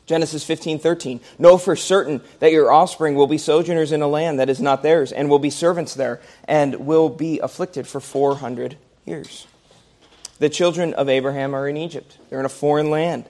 Genesis 0.06 0.44
15, 0.44 0.80
13. 0.80 1.22
Know 1.40 1.58
for 1.58 1.76
certain 1.76 2.22
that 2.40 2.52
your 2.52 2.72
offspring 2.72 3.16
will 3.16 3.28
be 3.28 3.38
sojourners 3.38 3.92
in 3.92 4.02
a 4.02 4.08
land 4.08 4.40
that 4.40 4.50
is 4.50 4.60
not 4.60 4.84
theirs, 4.84 5.12
and 5.12 5.30
will 5.30 5.40
be 5.40 5.50
servants 5.50 5.94
there, 5.94 6.20
and 6.46 6.86
will 6.86 7.10
be 7.10 7.40
afflicted 7.40 7.88
for 7.88 8.00
400 8.02 8.78
years. 9.06 9.48
The 10.40 10.50
children 10.50 10.94
of 10.94 11.08
Abraham 11.08 11.56
are 11.56 11.70
in 11.70 11.78
Egypt. 11.78 12.18
They're 12.30 12.40
in 12.40 12.46
a 12.46 12.50
foreign 12.50 12.90
land, 12.90 13.26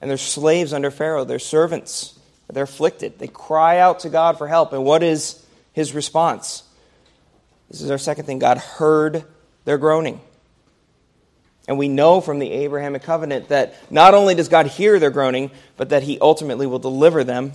and 0.00 0.10
they're 0.10 0.16
slaves 0.16 0.72
under 0.72 0.90
Pharaoh. 0.90 1.24
They're 1.24 1.38
servants. 1.38 2.18
They're 2.48 2.64
afflicted. 2.64 3.18
They 3.18 3.28
cry 3.28 3.78
out 3.78 4.00
to 4.00 4.08
God 4.08 4.38
for 4.38 4.48
help, 4.48 4.72
and 4.72 4.84
what 4.84 5.02
is 5.02 5.44
his 5.72 5.94
response? 5.94 6.64
This 7.70 7.80
is 7.80 7.90
our 7.90 7.98
second 7.98 8.24
thing. 8.24 8.40
God 8.40 8.58
heard 8.58 9.24
their 9.64 9.78
groaning. 9.78 10.20
And 11.68 11.78
we 11.78 11.86
know 11.86 12.20
from 12.20 12.40
the 12.40 12.50
Abrahamic 12.50 13.04
covenant 13.04 13.48
that 13.50 13.74
not 13.92 14.14
only 14.14 14.34
does 14.34 14.48
God 14.48 14.66
hear 14.66 14.98
their 14.98 15.10
groaning, 15.10 15.52
but 15.76 15.90
that 15.90 16.02
he 16.02 16.18
ultimately 16.18 16.66
will 16.66 16.80
deliver 16.80 17.22
them 17.22 17.52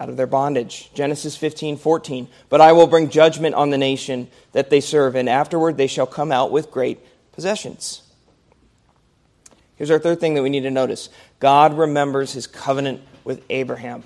out 0.00 0.08
of 0.08 0.16
their 0.16 0.26
bondage. 0.26 0.90
Genesis 0.94 1.36
15, 1.36 1.76
14. 1.76 2.28
But 2.48 2.62
I 2.62 2.72
will 2.72 2.86
bring 2.86 3.10
judgment 3.10 3.54
on 3.54 3.68
the 3.68 3.76
nation 3.76 4.28
that 4.52 4.70
they 4.70 4.80
serve, 4.80 5.16
and 5.16 5.28
afterward 5.28 5.76
they 5.76 5.86
shall 5.86 6.06
come 6.06 6.32
out 6.32 6.50
with 6.50 6.70
great 6.70 6.98
possessions. 7.32 8.00
Here's 9.76 9.90
our 9.90 9.98
third 9.98 10.20
thing 10.20 10.34
that 10.34 10.42
we 10.42 10.50
need 10.50 10.62
to 10.62 10.70
notice 10.70 11.08
God 11.38 11.76
remembers 11.76 12.32
his 12.32 12.46
covenant 12.46 13.02
with 13.24 13.42
Abraham. 13.50 14.02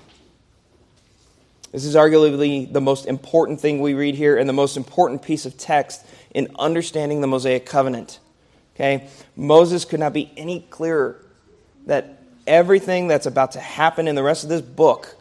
This 1.72 1.84
is 1.84 1.94
arguably 1.94 2.70
the 2.70 2.80
most 2.80 3.06
important 3.06 3.60
thing 3.60 3.80
we 3.80 3.94
read 3.94 4.16
here 4.16 4.36
and 4.36 4.48
the 4.48 4.52
most 4.52 4.76
important 4.76 5.22
piece 5.22 5.46
of 5.46 5.56
text 5.56 6.04
in 6.34 6.48
understanding 6.58 7.20
the 7.20 7.28
Mosaic 7.28 7.64
covenant. 7.64 8.18
Okay? 8.74 9.08
Moses 9.36 9.84
could 9.84 10.00
not 10.00 10.12
be 10.12 10.32
any 10.36 10.60
clearer 10.70 11.24
that 11.86 12.22
everything 12.46 13.06
that's 13.06 13.26
about 13.26 13.52
to 13.52 13.60
happen 13.60 14.08
in 14.08 14.16
the 14.16 14.22
rest 14.22 14.42
of 14.42 14.48
this 14.48 14.62
book 14.62 15.16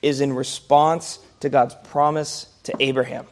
is 0.00 0.20
in 0.20 0.32
response 0.32 1.18
to 1.40 1.48
God's 1.48 1.74
promise 1.84 2.46
to 2.64 2.74
Abraham. 2.78 3.26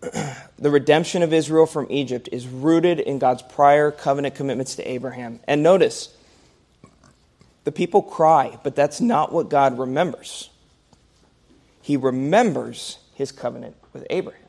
the 0.58 0.70
redemption 0.70 1.22
of 1.22 1.32
Israel 1.32 1.66
from 1.66 1.86
Egypt 1.90 2.28
is 2.30 2.46
rooted 2.46 3.00
in 3.00 3.18
God's 3.18 3.42
prior 3.42 3.90
covenant 3.90 4.34
commitments 4.34 4.76
to 4.76 4.88
Abraham. 4.88 5.40
And 5.46 5.62
notice, 5.62 6.14
the 7.64 7.72
people 7.72 8.02
cry, 8.02 8.58
but 8.62 8.76
that's 8.76 9.00
not 9.00 9.32
what 9.32 9.50
God 9.50 9.78
remembers. 9.78 10.50
He 11.82 11.96
remembers 11.96 12.98
his 13.14 13.32
covenant 13.32 13.76
with 13.92 14.06
Abraham. 14.10 14.42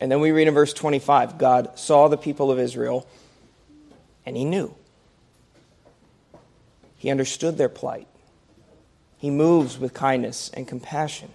And 0.00 0.12
then 0.12 0.20
we 0.20 0.32
read 0.32 0.48
in 0.48 0.54
verse 0.54 0.72
25 0.72 1.38
God 1.38 1.78
saw 1.78 2.08
the 2.08 2.16
people 2.16 2.50
of 2.50 2.58
Israel, 2.58 3.06
and 4.26 4.36
he 4.36 4.44
knew. 4.44 4.74
He 6.98 7.10
understood 7.10 7.58
their 7.58 7.68
plight. 7.68 8.06
He 9.18 9.30
moves 9.30 9.78
with 9.78 9.94
kindness 9.94 10.50
and 10.52 10.68
compassion. 10.68 11.30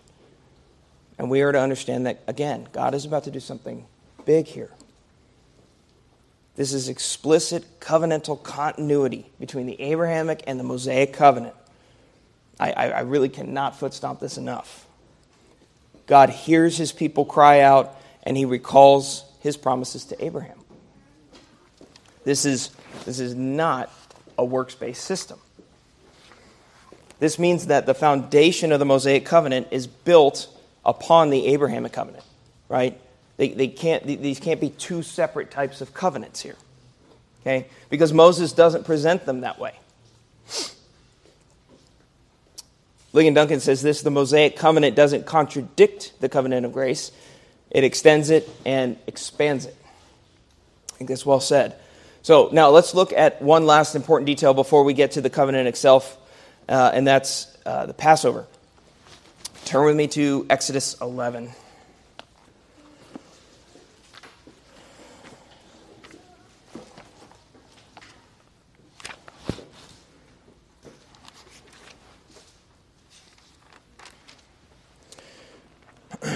And 1.19 1.29
we 1.29 1.41
are 1.41 1.51
to 1.51 1.59
understand 1.59 2.05
that, 2.05 2.23
again, 2.27 2.67
God 2.71 2.95
is 2.95 3.03
about 3.03 3.25
to 3.25 3.31
do 3.31 3.41
something 3.41 3.85
big 4.25 4.47
here. 4.47 4.71
This 6.55 6.71
is 6.73 6.87
explicit 6.87 7.81
covenantal 7.81 8.41
continuity 8.41 9.29
between 9.37 9.65
the 9.65 9.79
Abrahamic 9.81 10.43
and 10.47 10.57
the 10.57 10.63
Mosaic 10.63 11.11
covenant. 11.11 11.55
I, 12.57 12.71
I, 12.71 12.89
I 12.89 12.99
really 13.01 13.27
cannot 13.27 13.77
foot 13.77 13.93
stomp 13.93 14.21
this 14.21 14.37
enough. 14.37 14.87
God 16.07 16.29
hears 16.29 16.77
his 16.77 16.93
people 16.93 17.25
cry 17.25 17.59
out, 17.59 17.95
and 18.23 18.37
he 18.37 18.45
recalls 18.45 19.25
his 19.41 19.57
promises 19.57 20.05
to 20.05 20.23
Abraham. 20.23 20.59
This 22.23 22.45
is, 22.45 22.71
this 23.03 23.19
is 23.19 23.35
not 23.35 23.91
a 24.37 24.45
works 24.45 24.73
based 24.73 25.03
system. 25.03 25.39
This 27.19 27.37
means 27.37 27.67
that 27.67 27.85
the 27.85 27.93
foundation 27.93 28.71
of 28.71 28.79
the 28.79 28.85
Mosaic 28.85 29.25
covenant 29.25 29.67
is 29.71 29.85
built 29.85 30.55
upon 30.89 31.29
the 31.29 31.45
Abrahamic 31.47 31.93
covenant, 31.93 32.23
right? 32.67 32.99
They, 33.37 33.49
they 33.49 33.67
can't, 33.67 34.03
these 34.05 34.39
can't 34.39 34.59
be 34.59 34.71
two 34.71 35.03
separate 35.03 35.51
types 35.51 35.81
of 35.81 35.93
covenants 35.93 36.41
here, 36.41 36.55
okay? 37.41 37.67
Because 37.89 38.11
Moses 38.11 38.53
doesn't 38.53 38.85
present 38.85 39.25
them 39.25 39.41
that 39.41 39.59
way. 39.59 39.73
Ligon 43.13 43.35
Duncan 43.35 43.59
says 43.59 43.81
this 43.83 44.01
the 44.01 44.11
Mosaic 44.11 44.57
covenant 44.57 44.95
doesn't 44.95 45.25
contradict 45.27 46.13
the 46.19 46.27
covenant 46.27 46.65
of 46.65 46.73
grace, 46.73 47.11
it 47.69 47.83
extends 47.83 48.31
it 48.31 48.49
and 48.65 48.97
expands 49.05 49.65
it. 49.65 49.75
I 50.91 50.97
think 50.97 51.09
that's 51.09 51.25
well 51.25 51.39
said. 51.39 51.75
So 52.23 52.49
now 52.51 52.69
let's 52.69 52.95
look 52.95 53.13
at 53.13 53.41
one 53.43 53.67
last 53.67 53.95
important 53.95 54.25
detail 54.25 54.55
before 54.55 54.83
we 54.83 54.93
get 54.93 55.11
to 55.11 55.21
the 55.21 55.29
covenant 55.29 55.67
itself, 55.67 56.17
uh, 56.67 56.91
and 56.93 57.05
that's 57.05 57.55
uh, 57.65 57.85
the 57.85 57.93
Passover. 57.93 58.47
Turn 59.69 59.85
with 59.85 59.95
me 59.95 60.07
to 60.07 60.47
Exodus 60.49 60.99
11. 60.99 61.51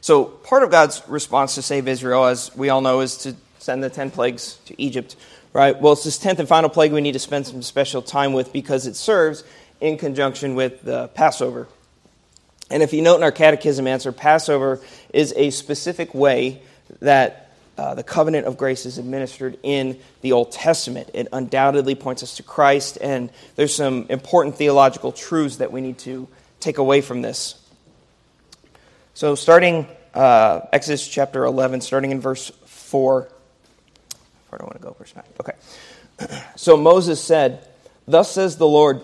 So, 0.00 0.24
part 0.24 0.64
of 0.64 0.72
God's 0.72 1.00
response 1.06 1.54
to 1.54 1.62
save 1.62 1.86
Israel, 1.86 2.24
as 2.24 2.54
we 2.56 2.70
all 2.70 2.80
know, 2.80 2.98
is 3.02 3.16
to 3.18 3.36
send 3.60 3.84
the 3.84 3.88
10 3.88 4.10
plagues 4.10 4.58
to 4.64 4.74
Egypt, 4.82 5.14
right? 5.52 5.80
Well, 5.80 5.92
it's 5.92 6.02
this 6.02 6.18
10th 6.18 6.40
and 6.40 6.48
final 6.48 6.68
plague 6.68 6.92
we 6.92 7.00
need 7.00 7.12
to 7.12 7.20
spend 7.20 7.46
some 7.46 7.62
special 7.62 8.02
time 8.02 8.32
with 8.32 8.52
because 8.52 8.88
it 8.88 8.96
serves 8.96 9.44
in 9.80 9.96
conjunction 9.96 10.56
with 10.56 10.82
the 10.82 11.06
Passover. 11.14 11.68
And 12.70 12.82
if 12.82 12.92
you 12.92 13.02
note 13.02 13.16
in 13.16 13.22
our 13.22 13.32
catechism 13.32 13.86
answer, 13.86 14.12
Passover 14.12 14.80
is 15.12 15.32
a 15.36 15.50
specific 15.50 16.14
way 16.14 16.62
that 17.00 17.52
uh, 17.76 17.94
the 17.94 18.02
covenant 18.02 18.46
of 18.46 18.56
grace 18.56 18.86
is 18.86 18.98
administered 18.98 19.58
in 19.62 19.98
the 20.20 20.32
Old 20.32 20.52
Testament. 20.52 21.10
It 21.12 21.28
undoubtedly 21.32 21.94
points 21.94 22.22
us 22.22 22.36
to 22.36 22.42
Christ, 22.42 22.98
and 23.00 23.30
there's 23.56 23.74
some 23.74 24.06
important 24.08 24.56
theological 24.56 25.12
truths 25.12 25.56
that 25.56 25.72
we 25.72 25.80
need 25.80 25.98
to 25.98 26.28
take 26.60 26.78
away 26.78 27.00
from 27.00 27.22
this. 27.22 27.60
So, 29.14 29.34
starting 29.34 29.86
uh, 30.14 30.60
Exodus 30.72 31.06
chapter 31.06 31.44
11, 31.44 31.80
starting 31.80 32.12
in 32.12 32.20
verse 32.20 32.50
4. 32.66 33.28
Where 34.48 34.58
do 34.58 34.62
I 34.62 34.64
want 34.64 34.76
to 34.76 34.82
go? 34.82 34.96
Verse 34.98 35.14
9. 35.14 35.24
Okay. 35.40 36.42
So 36.56 36.76
Moses 36.76 37.20
said, 37.20 37.66
Thus 38.06 38.30
says 38.30 38.56
the 38.56 38.66
Lord, 38.68 39.02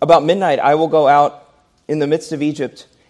About 0.00 0.24
midnight 0.24 0.58
I 0.58 0.74
will 0.76 0.88
go 0.88 1.06
out 1.06 1.52
in 1.86 1.98
the 1.98 2.06
midst 2.06 2.32
of 2.32 2.42
Egypt, 2.42 2.86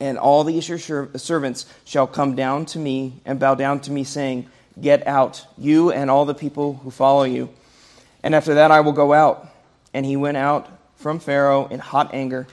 And 0.00 0.18
all 0.18 0.44
these 0.44 0.68
your 0.68 0.78
servants 0.78 1.66
shall 1.84 2.06
come 2.06 2.34
down 2.34 2.64
to 2.66 2.78
me 2.78 3.20
and 3.24 3.38
bow 3.38 3.54
down 3.54 3.80
to 3.80 3.92
me, 3.92 4.02
saying, 4.04 4.48
Get 4.80 5.06
out, 5.06 5.46
you 5.58 5.92
and 5.92 6.10
all 6.10 6.24
the 6.24 6.34
people 6.34 6.74
who 6.74 6.90
follow 6.90 7.24
you. 7.24 7.50
And 8.22 8.34
after 8.34 8.54
that 8.54 8.70
I 8.70 8.80
will 8.80 8.92
go 8.92 9.12
out. 9.12 9.46
And 9.92 10.06
he 10.06 10.16
went 10.16 10.36
out 10.36 10.68
from 10.96 11.18
Pharaoh 11.18 11.66
in 11.66 11.80
hot 11.80 12.14
anger. 12.14 12.46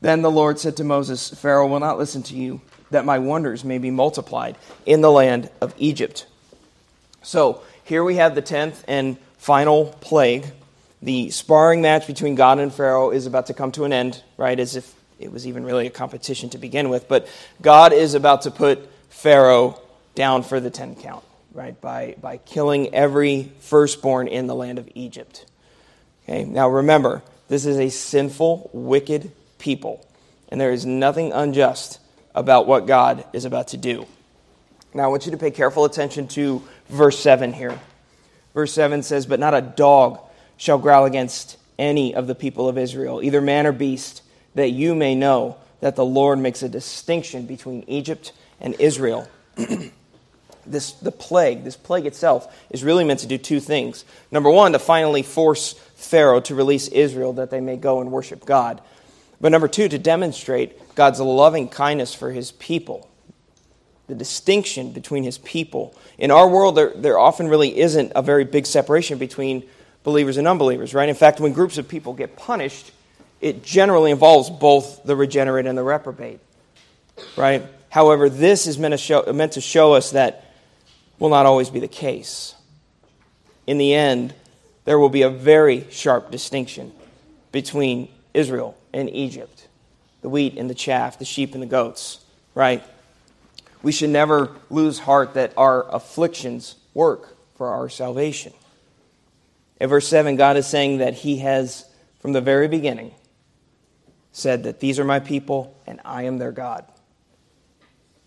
Then 0.00 0.22
the 0.22 0.30
Lord 0.30 0.60
said 0.60 0.76
to 0.76 0.84
Moses, 0.84 1.30
Pharaoh 1.30 1.66
will 1.66 1.80
not 1.80 1.98
listen 1.98 2.22
to 2.24 2.36
you 2.36 2.60
that 2.90 3.04
my 3.04 3.18
wonders 3.18 3.64
may 3.64 3.78
be 3.78 3.90
multiplied 3.90 4.56
in 4.86 5.00
the 5.00 5.10
land 5.10 5.50
of 5.60 5.74
Egypt. 5.78 6.26
So 7.22 7.62
here 7.84 8.04
we 8.04 8.16
have 8.16 8.34
the 8.34 8.42
tenth 8.42 8.84
and 8.86 9.18
final 9.38 9.86
plague. 10.00 10.46
The 11.02 11.30
sparring 11.30 11.82
match 11.82 12.06
between 12.06 12.34
God 12.34 12.58
and 12.58 12.72
Pharaoh 12.72 13.10
is 13.10 13.26
about 13.26 13.46
to 13.46 13.54
come 13.54 13.72
to 13.72 13.84
an 13.84 13.92
end, 13.92 14.22
right? 14.36 14.58
As 14.58 14.76
if 14.76 14.94
it 15.18 15.32
was 15.32 15.46
even 15.46 15.64
really 15.64 15.86
a 15.86 15.90
competition 15.90 16.50
to 16.50 16.58
begin 16.58 16.88
with. 16.88 17.08
But 17.08 17.28
God 17.60 17.92
is 17.92 18.14
about 18.14 18.42
to 18.42 18.50
put 18.50 18.88
Pharaoh 19.10 19.80
down 20.14 20.42
for 20.42 20.60
the 20.60 20.70
ten 20.70 20.94
count, 20.96 21.24
right? 21.52 21.78
By, 21.80 22.16
by 22.20 22.38
killing 22.38 22.94
every 22.94 23.52
firstborn 23.60 24.28
in 24.28 24.46
the 24.46 24.54
land 24.54 24.78
of 24.78 24.88
Egypt. 24.94 25.46
Okay, 26.24 26.44
now 26.44 26.68
remember, 26.68 27.22
this 27.48 27.66
is 27.66 27.78
a 27.78 27.88
sinful, 27.88 28.70
wicked 28.72 29.32
people, 29.58 30.06
and 30.48 30.60
there 30.60 30.72
is 30.72 30.84
nothing 30.84 31.32
unjust 31.32 32.00
about 32.34 32.66
what 32.66 32.86
God 32.86 33.24
is 33.32 33.44
about 33.44 33.68
to 33.68 33.76
do. 33.76 34.06
Now, 34.94 35.04
I 35.04 35.06
want 35.08 35.26
you 35.26 35.32
to 35.32 35.38
pay 35.38 35.50
careful 35.50 35.84
attention 35.84 36.28
to 36.28 36.62
verse 36.88 37.18
7 37.18 37.52
here. 37.52 37.78
Verse 38.54 38.72
7 38.72 39.02
says, 39.02 39.26
But 39.26 39.40
not 39.40 39.54
a 39.54 39.60
dog 39.60 40.20
shall 40.56 40.78
growl 40.78 41.04
against 41.04 41.56
any 41.78 42.14
of 42.14 42.26
the 42.26 42.34
people 42.34 42.68
of 42.68 42.78
Israel, 42.78 43.22
either 43.22 43.40
man 43.40 43.66
or 43.66 43.72
beast, 43.72 44.22
that 44.58 44.70
you 44.70 44.94
may 44.94 45.14
know 45.14 45.56
that 45.80 45.96
the 45.96 46.04
Lord 46.04 46.38
makes 46.38 46.62
a 46.62 46.68
distinction 46.68 47.46
between 47.46 47.84
Egypt 47.86 48.32
and 48.60 48.74
Israel. 48.78 49.28
this 50.66 50.92
the 50.92 51.12
plague, 51.12 51.64
this 51.64 51.76
plague 51.76 52.06
itself, 52.06 52.54
is 52.70 52.84
really 52.84 53.04
meant 53.04 53.20
to 53.20 53.26
do 53.26 53.38
two 53.38 53.60
things. 53.60 54.04
Number 54.30 54.50
one, 54.50 54.72
to 54.72 54.78
finally 54.78 55.22
force 55.22 55.74
Pharaoh 55.94 56.40
to 56.40 56.54
release 56.54 56.88
Israel 56.88 57.34
that 57.34 57.50
they 57.50 57.60
may 57.60 57.76
go 57.76 58.00
and 58.00 58.10
worship 58.10 58.44
God. 58.44 58.80
But 59.40 59.52
number 59.52 59.68
two, 59.68 59.88
to 59.88 59.98
demonstrate 59.98 60.94
God's 60.96 61.20
loving 61.20 61.68
kindness 61.68 62.12
for 62.12 62.32
his 62.32 62.50
people, 62.50 63.08
the 64.08 64.16
distinction 64.16 64.92
between 64.92 65.22
his 65.22 65.38
people. 65.38 65.94
In 66.18 66.32
our 66.32 66.48
world, 66.48 66.76
there, 66.76 66.92
there 66.96 67.18
often 67.18 67.46
really 67.46 67.78
isn't 67.78 68.12
a 68.16 68.22
very 68.22 68.44
big 68.44 68.66
separation 68.66 69.18
between 69.18 69.62
believers 70.02 70.36
and 70.36 70.48
unbelievers, 70.48 70.92
right? 70.92 71.08
In 71.08 71.14
fact, 71.14 71.38
when 71.38 71.52
groups 71.52 71.78
of 71.78 71.86
people 71.86 72.14
get 72.14 72.36
punished, 72.36 72.90
it 73.40 73.62
generally 73.62 74.10
involves 74.10 74.50
both 74.50 75.02
the 75.04 75.16
regenerate 75.16 75.66
and 75.66 75.76
the 75.76 75.82
reprobate, 75.82 76.40
right? 77.36 77.62
However, 77.90 78.28
this 78.28 78.66
is 78.66 78.78
meant 78.78 78.92
to 78.92 78.98
show, 78.98 79.24
meant 79.32 79.52
to 79.52 79.60
show 79.60 79.94
us 79.94 80.10
that 80.12 80.52
will 81.18 81.30
not 81.30 81.46
always 81.46 81.70
be 81.70 81.80
the 81.80 81.88
case. 81.88 82.54
In 83.66 83.78
the 83.78 83.94
end, 83.94 84.34
there 84.84 84.98
will 84.98 85.08
be 85.08 85.22
a 85.22 85.30
very 85.30 85.86
sharp 85.90 86.30
distinction 86.30 86.92
between 87.52 88.08
Israel 88.34 88.76
and 88.92 89.10
Egypt 89.10 89.68
the 90.20 90.28
wheat 90.28 90.56
and 90.56 90.68
the 90.68 90.74
chaff, 90.74 91.18
the 91.18 91.24
sheep 91.24 91.54
and 91.54 91.62
the 91.62 91.66
goats, 91.66 92.24
right? 92.54 92.82
We 93.82 93.92
should 93.92 94.10
never 94.10 94.50
lose 94.70 94.98
heart 94.98 95.34
that 95.34 95.52
our 95.56 95.88
afflictions 95.94 96.76
work 96.94 97.36
for 97.56 97.68
our 97.68 97.88
salvation. 97.88 98.52
In 99.80 99.88
verse 99.88 100.08
7, 100.08 100.36
God 100.36 100.56
is 100.56 100.66
saying 100.66 100.98
that 100.98 101.14
He 101.14 101.38
has, 101.38 101.84
from 102.20 102.32
the 102.32 102.40
very 102.40 102.66
beginning, 102.66 103.12
said 104.32 104.64
that 104.64 104.80
these 104.80 104.98
are 104.98 105.04
my 105.04 105.20
people 105.20 105.76
and 105.86 106.00
I 106.04 106.24
am 106.24 106.38
their 106.38 106.52
God. 106.52 106.84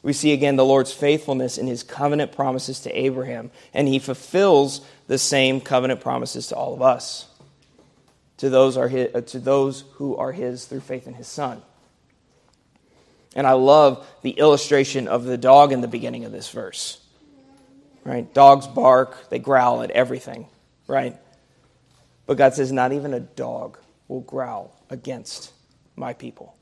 We 0.03 0.13
see 0.13 0.33
again 0.33 0.55
the 0.55 0.65
Lord's 0.65 0.91
faithfulness 0.91 1.57
in 1.57 1.67
His 1.67 1.83
covenant 1.83 2.31
promises 2.31 2.79
to 2.81 2.91
Abraham, 2.91 3.51
and 3.73 3.87
He 3.87 3.99
fulfills 3.99 4.81
the 5.07 5.17
same 5.17 5.61
covenant 5.61 6.01
promises 6.01 6.47
to 6.47 6.55
all 6.55 6.73
of 6.73 6.81
us 6.81 7.27
to 8.41 8.49
those, 8.49 8.75
are 8.75 8.87
his, 8.87 9.13
uh, 9.13 9.21
to 9.21 9.39
those 9.39 9.83
who 9.93 10.15
are 10.15 10.31
his 10.31 10.65
through 10.65 10.79
faith 10.79 11.05
in 11.05 11.13
his 11.13 11.27
son. 11.27 11.61
And 13.35 13.45
I 13.45 13.51
love 13.51 14.03
the 14.23 14.31
illustration 14.31 15.07
of 15.07 15.25
the 15.25 15.37
dog 15.37 15.71
in 15.71 15.81
the 15.81 15.87
beginning 15.87 16.25
of 16.25 16.31
this 16.31 16.49
verse. 16.49 16.99
Right? 18.03 18.33
Dogs 18.33 18.65
bark, 18.65 19.29
they 19.29 19.37
growl 19.37 19.83
at 19.83 19.91
everything, 19.91 20.47
right? 20.87 21.15
But 22.25 22.37
God 22.37 22.55
says, 22.55 22.71
not 22.71 22.93
even 22.93 23.13
a 23.13 23.19
dog 23.19 23.77
will 24.07 24.21
growl 24.21 24.75
against 24.89 25.53
my 25.95 26.13
people. 26.13 26.55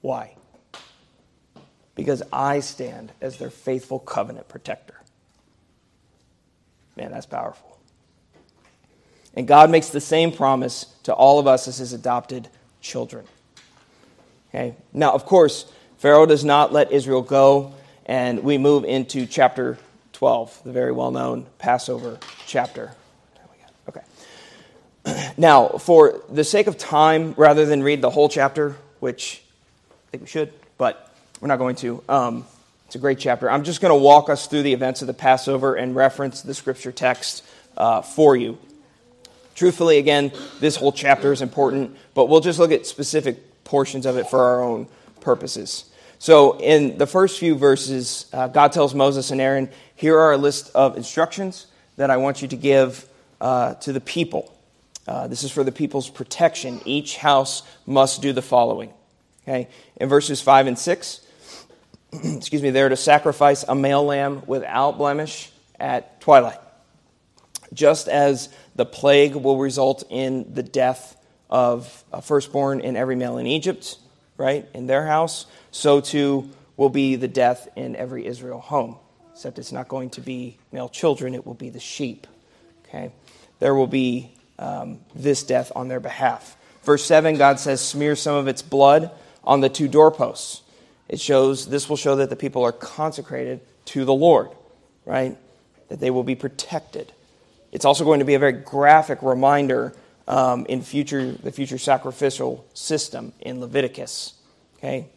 Why? 0.00 0.34
Because 1.94 2.22
I 2.32 2.60
stand 2.60 3.12
as 3.20 3.38
their 3.38 3.50
faithful 3.50 3.98
covenant 3.98 4.48
protector. 4.48 4.94
Man, 6.96 7.10
that's 7.10 7.26
powerful. 7.26 7.78
And 9.34 9.46
God 9.46 9.70
makes 9.70 9.90
the 9.90 10.00
same 10.00 10.32
promise 10.32 10.86
to 11.04 11.12
all 11.12 11.38
of 11.38 11.46
us 11.46 11.68
as 11.68 11.78
his 11.78 11.92
adopted 11.92 12.48
children. 12.80 13.24
Okay? 14.50 14.74
Now, 14.92 15.12
of 15.12 15.24
course, 15.24 15.70
Pharaoh 15.98 16.26
does 16.26 16.44
not 16.44 16.72
let 16.72 16.92
Israel 16.92 17.22
go, 17.22 17.74
and 18.06 18.42
we 18.42 18.58
move 18.58 18.84
into 18.84 19.26
chapter 19.26 19.78
12, 20.12 20.62
the 20.64 20.72
very 20.72 20.92
well 20.92 21.10
known 21.10 21.46
Passover 21.58 22.18
chapter. 22.46 22.92
Now, 25.38 25.68
for 25.68 26.20
the 26.28 26.44
sake 26.44 26.66
of 26.66 26.78
time, 26.78 27.34
rather 27.36 27.64
than 27.64 27.82
read 27.82 28.02
the 28.02 28.10
whole 28.10 28.28
chapter, 28.28 28.76
which 29.00 29.42
I 29.90 30.10
think 30.10 30.22
we 30.22 30.28
should, 30.28 30.52
but 30.76 31.12
we're 31.40 31.48
not 31.48 31.58
going 31.58 31.76
to, 31.76 32.02
um, 32.08 32.44
it's 32.86 32.96
a 32.96 32.98
great 32.98 33.18
chapter. 33.18 33.50
I'm 33.50 33.64
just 33.64 33.80
going 33.80 33.90
to 33.90 34.02
walk 34.02 34.30
us 34.30 34.46
through 34.46 34.62
the 34.62 34.72
events 34.72 35.02
of 35.02 35.06
the 35.06 35.14
Passover 35.14 35.74
and 35.74 35.94
reference 35.94 36.42
the 36.42 36.54
scripture 36.54 36.92
text 36.92 37.44
uh, 37.76 38.02
for 38.02 38.36
you. 38.36 38.58
Truthfully, 39.54 39.98
again, 39.98 40.32
this 40.60 40.76
whole 40.76 40.92
chapter 40.92 41.32
is 41.32 41.42
important, 41.42 41.96
but 42.14 42.28
we'll 42.28 42.40
just 42.40 42.58
look 42.58 42.72
at 42.72 42.86
specific 42.86 43.64
portions 43.64 44.06
of 44.06 44.16
it 44.16 44.28
for 44.28 44.40
our 44.40 44.62
own 44.62 44.88
purposes. 45.20 45.84
So, 46.20 46.58
in 46.58 46.98
the 46.98 47.06
first 47.06 47.38
few 47.38 47.54
verses, 47.54 48.26
uh, 48.32 48.48
God 48.48 48.72
tells 48.72 48.94
Moses 48.94 49.30
and 49.30 49.40
Aaron, 49.40 49.68
Here 49.94 50.18
are 50.18 50.32
a 50.32 50.36
list 50.36 50.72
of 50.74 50.96
instructions 50.96 51.66
that 51.96 52.10
I 52.10 52.16
want 52.16 52.42
you 52.42 52.48
to 52.48 52.56
give 52.56 53.08
uh, 53.40 53.74
to 53.74 53.92
the 53.92 54.00
people. 54.00 54.52
Uh, 55.08 55.26
this 55.26 55.42
is 55.42 55.50
for 55.50 55.64
the 55.64 55.72
people's 55.72 56.10
protection. 56.10 56.82
Each 56.84 57.16
house 57.16 57.62
must 57.86 58.20
do 58.20 58.34
the 58.34 58.42
following. 58.42 58.92
Okay? 59.42 59.68
In 59.96 60.10
verses 60.10 60.42
5 60.42 60.66
and 60.66 60.78
6, 60.78 61.20
excuse 62.12 62.60
me, 62.60 62.68
they're 62.68 62.90
to 62.90 62.96
sacrifice 62.96 63.64
a 63.66 63.74
male 63.74 64.04
lamb 64.04 64.42
without 64.46 64.98
blemish 64.98 65.50
at 65.80 66.20
twilight. 66.20 66.58
Just 67.72 68.06
as 68.06 68.50
the 68.76 68.84
plague 68.84 69.34
will 69.34 69.56
result 69.56 70.04
in 70.10 70.52
the 70.52 70.62
death 70.62 71.16
of 71.48 72.04
a 72.12 72.20
firstborn 72.20 72.80
in 72.80 72.94
every 72.94 73.16
male 73.16 73.38
in 73.38 73.46
Egypt, 73.46 73.96
right, 74.36 74.68
in 74.74 74.86
their 74.86 75.06
house. 75.06 75.46
So 75.70 76.02
too 76.02 76.50
will 76.76 76.90
be 76.90 77.16
the 77.16 77.28
death 77.28 77.66
in 77.76 77.96
every 77.96 78.26
Israel 78.26 78.60
home. 78.60 78.98
Except 79.32 79.58
it's 79.58 79.72
not 79.72 79.88
going 79.88 80.10
to 80.10 80.20
be 80.20 80.58
male 80.70 80.90
children, 80.90 81.34
it 81.34 81.46
will 81.46 81.54
be 81.54 81.70
the 81.70 81.80
sheep. 81.80 82.26
Okay? 82.84 83.10
There 83.58 83.74
will 83.74 83.86
be 83.86 84.32
um, 84.58 85.00
this 85.14 85.42
death 85.42 85.72
on 85.74 85.88
their 85.88 86.00
behalf. 86.00 86.56
Verse 86.82 87.04
7, 87.04 87.36
God 87.36 87.60
says, 87.60 87.80
smear 87.80 88.16
some 88.16 88.36
of 88.36 88.48
its 88.48 88.62
blood 88.62 89.10
on 89.44 89.60
the 89.60 89.68
two 89.68 89.88
doorposts. 89.88 90.62
It 91.08 91.20
shows, 91.20 91.66
this 91.66 91.88
will 91.88 91.96
show 91.96 92.16
that 92.16 92.30
the 92.30 92.36
people 92.36 92.64
are 92.64 92.72
consecrated 92.72 93.60
to 93.86 94.04
the 94.04 94.12
Lord, 94.12 94.50
right? 95.04 95.36
That 95.88 96.00
they 96.00 96.10
will 96.10 96.22
be 96.22 96.34
protected. 96.34 97.12
It's 97.72 97.84
also 97.84 98.04
going 98.04 98.18
to 98.18 98.24
be 98.24 98.34
a 98.34 98.38
very 98.38 98.52
graphic 98.52 99.22
reminder 99.22 99.94
um, 100.26 100.66
in 100.66 100.82
future, 100.82 101.32
the 101.32 101.52
future 101.52 101.78
sacrificial 101.78 102.66
system 102.74 103.32
in 103.40 103.60
Leviticus. 103.60 104.34
Okay? 104.78 105.08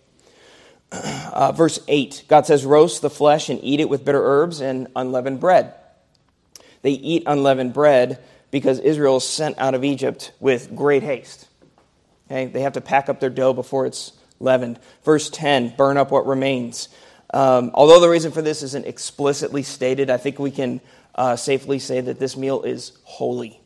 Uh, 0.91 1.54
verse 1.54 1.80
8 1.88 2.25
God 2.27 2.45
says, 2.45 2.65
Roast 2.65 3.01
the 3.01 3.10
flesh 3.10 3.47
and 3.47 3.63
eat 3.63 3.80
it 3.80 3.88
with 3.88 4.04
bitter 4.04 4.21
herbs 4.21 4.60
and 4.60 4.89
unleavened 4.93 5.39
bread. 5.39 5.73
They 6.82 6.91
eat 6.91 7.23
unleavened 7.25 7.73
bread 7.73 8.19
because 8.51 8.79
Israel 8.79 9.17
is 9.17 9.27
sent 9.27 9.57
out 9.57 9.73
of 9.73 9.83
Egypt 9.83 10.33
with 10.39 10.75
great 10.75 11.03
haste. 11.03 11.47
Okay? 12.29 12.45
They 12.45 12.61
have 12.61 12.73
to 12.73 12.81
pack 12.81 13.09
up 13.09 13.19
their 13.19 13.29
dough 13.29 13.53
before 13.53 13.85
it's 13.85 14.13
leavened. 14.39 14.79
Verse 15.03 15.29
10 15.29 15.75
Burn 15.77 15.97
up 15.97 16.11
what 16.11 16.27
remains. 16.27 16.89
Um, 17.33 17.71
although 17.73 18.01
the 18.01 18.09
reason 18.09 18.31
for 18.31 18.41
this 18.41 18.61
isn't 18.61 18.85
explicitly 18.85 19.63
stated, 19.63 20.09
I 20.09 20.17
think 20.17 20.37
we 20.37 20.51
can 20.51 20.81
uh, 21.15 21.37
safely 21.37 21.79
say 21.79 22.01
that 22.01 22.19
this 22.19 22.35
meal 22.35 22.61
is 22.63 22.91
holy. 23.03 23.59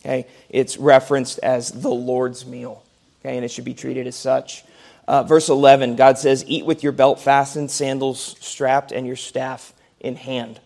Okay? 0.00 0.26
It's 0.50 0.76
referenced 0.76 1.38
as 1.38 1.70
the 1.70 1.90
Lord's 1.90 2.44
meal, 2.44 2.82
okay? 3.20 3.36
and 3.36 3.44
it 3.44 3.50
should 3.50 3.64
be 3.64 3.74
treated 3.74 4.06
as 4.06 4.16
such. 4.16 4.64
Uh, 5.06 5.22
verse 5.22 5.48
11, 5.48 5.96
God 5.96 6.18
says, 6.18 6.44
Eat 6.46 6.64
with 6.64 6.82
your 6.82 6.92
belt 6.92 7.20
fastened, 7.20 7.70
sandals 7.70 8.36
strapped, 8.40 8.90
and 8.90 9.06
your 9.06 9.16
staff 9.16 9.72
in 10.00 10.16
hand. 10.16 10.60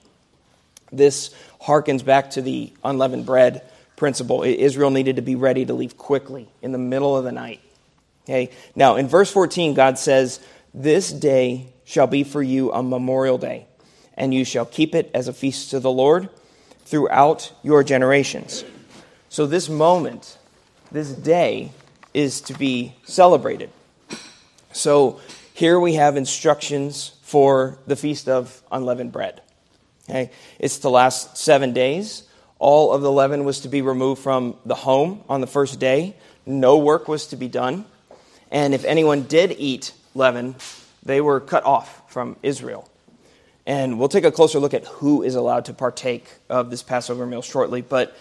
This 0.93 1.35
harkens 1.61 2.05
back 2.05 2.31
to 2.31 2.43
the 2.43 2.73
unleavened 2.85 3.27
bread 3.27 3.63
principle. 3.97 4.43
Israel 4.43 4.91
needed 4.91 5.17
to 5.17 5.23
be 5.23 5.35
ready 5.35 5.65
to 5.65 5.75
leave 5.75 5.97
quickly 5.97 6.49
in 6.63 6.73
the 6.73 6.79
middle 6.79 7.17
of 7.17 7.25
the 7.25 7.33
night. 7.33 7.61
Okay? 8.25 8.51
Now, 8.77 8.97
in 8.97 9.09
verse 9.09 9.31
14, 9.31 9.75
God 9.75 9.99
says, 9.99 10.41
This 10.73 11.11
day 11.11 11.73
shall 11.85 12.07
be 12.07 12.25
for 12.25 12.43
you 12.43 12.73
a 12.73 12.83
memorial 12.83 13.39
day 13.39 13.67
and 14.19 14.35
you 14.35 14.45
shall 14.45 14.67
keep 14.67 14.95
it 14.95 15.11
as 15.15 15.29
a 15.29 15.33
feast 15.33 15.71
to 15.71 15.81
the 15.81 15.91
Lord 15.91 16.29
throughout 16.85 17.53
your 17.63 17.83
generations. 17.83 18.65
So, 19.31 19.47
this 19.47 19.69
moment, 19.69 20.37
this 20.91 21.11
day, 21.11 21.73
is 22.13 22.41
to 22.43 22.55
be 22.55 22.95
celebrated. 23.05 23.71
So, 24.73 25.21
here 25.55 25.79
we 25.79 25.95
have 25.95 26.17
instructions 26.17 27.13
for 27.23 27.79
the 27.87 27.97
Feast 27.97 28.29
of 28.29 28.63
Unleavened 28.73 29.13
Bread. 29.13 29.41
Okay? 30.09 30.31
It's 30.59 30.79
to 30.79 30.89
last 30.89 31.37
seven 31.37 31.73
days. 31.73 32.25
All 32.59 32.93
of 32.93 33.03
the 33.03 33.13
leaven 33.13 33.45
was 33.45 33.61
to 33.61 33.69
be 33.69 33.83
removed 33.83 34.23
from 34.23 34.57
the 34.67 34.75
home 34.75 35.23
on 35.29 35.41
the 35.41 35.47
first 35.47 35.79
day. 35.79 36.17
No 36.45 36.79
work 36.79 37.09
was 37.09 37.29
to 37.29 37.37
be 37.37 37.49
done. 37.49 37.85
And 38.51 38.75
if 38.75 38.85
anyone 38.85 39.23
did 39.23 39.55
eat 39.59 39.93
leaven, 40.15 40.57
they 41.03 41.21
were 41.21 41.41
cut 41.41 41.65
off 41.65 42.03
from 42.11 42.37
Israel. 42.43 42.89
And 43.67 43.99
we'll 43.99 44.09
take 44.09 44.25
a 44.25 44.33
closer 44.33 44.59
look 44.59 44.73
at 44.73 44.87
who 44.87 45.23
is 45.23 45.35
allowed 45.35 45.67
to 45.67 45.75
partake 45.75 46.27
of 46.49 46.71
this 46.71 46.83
Passover 46.83 47.27
meal 47.27 47.43
shortly. 47.43 47.83
But 47.83 48.17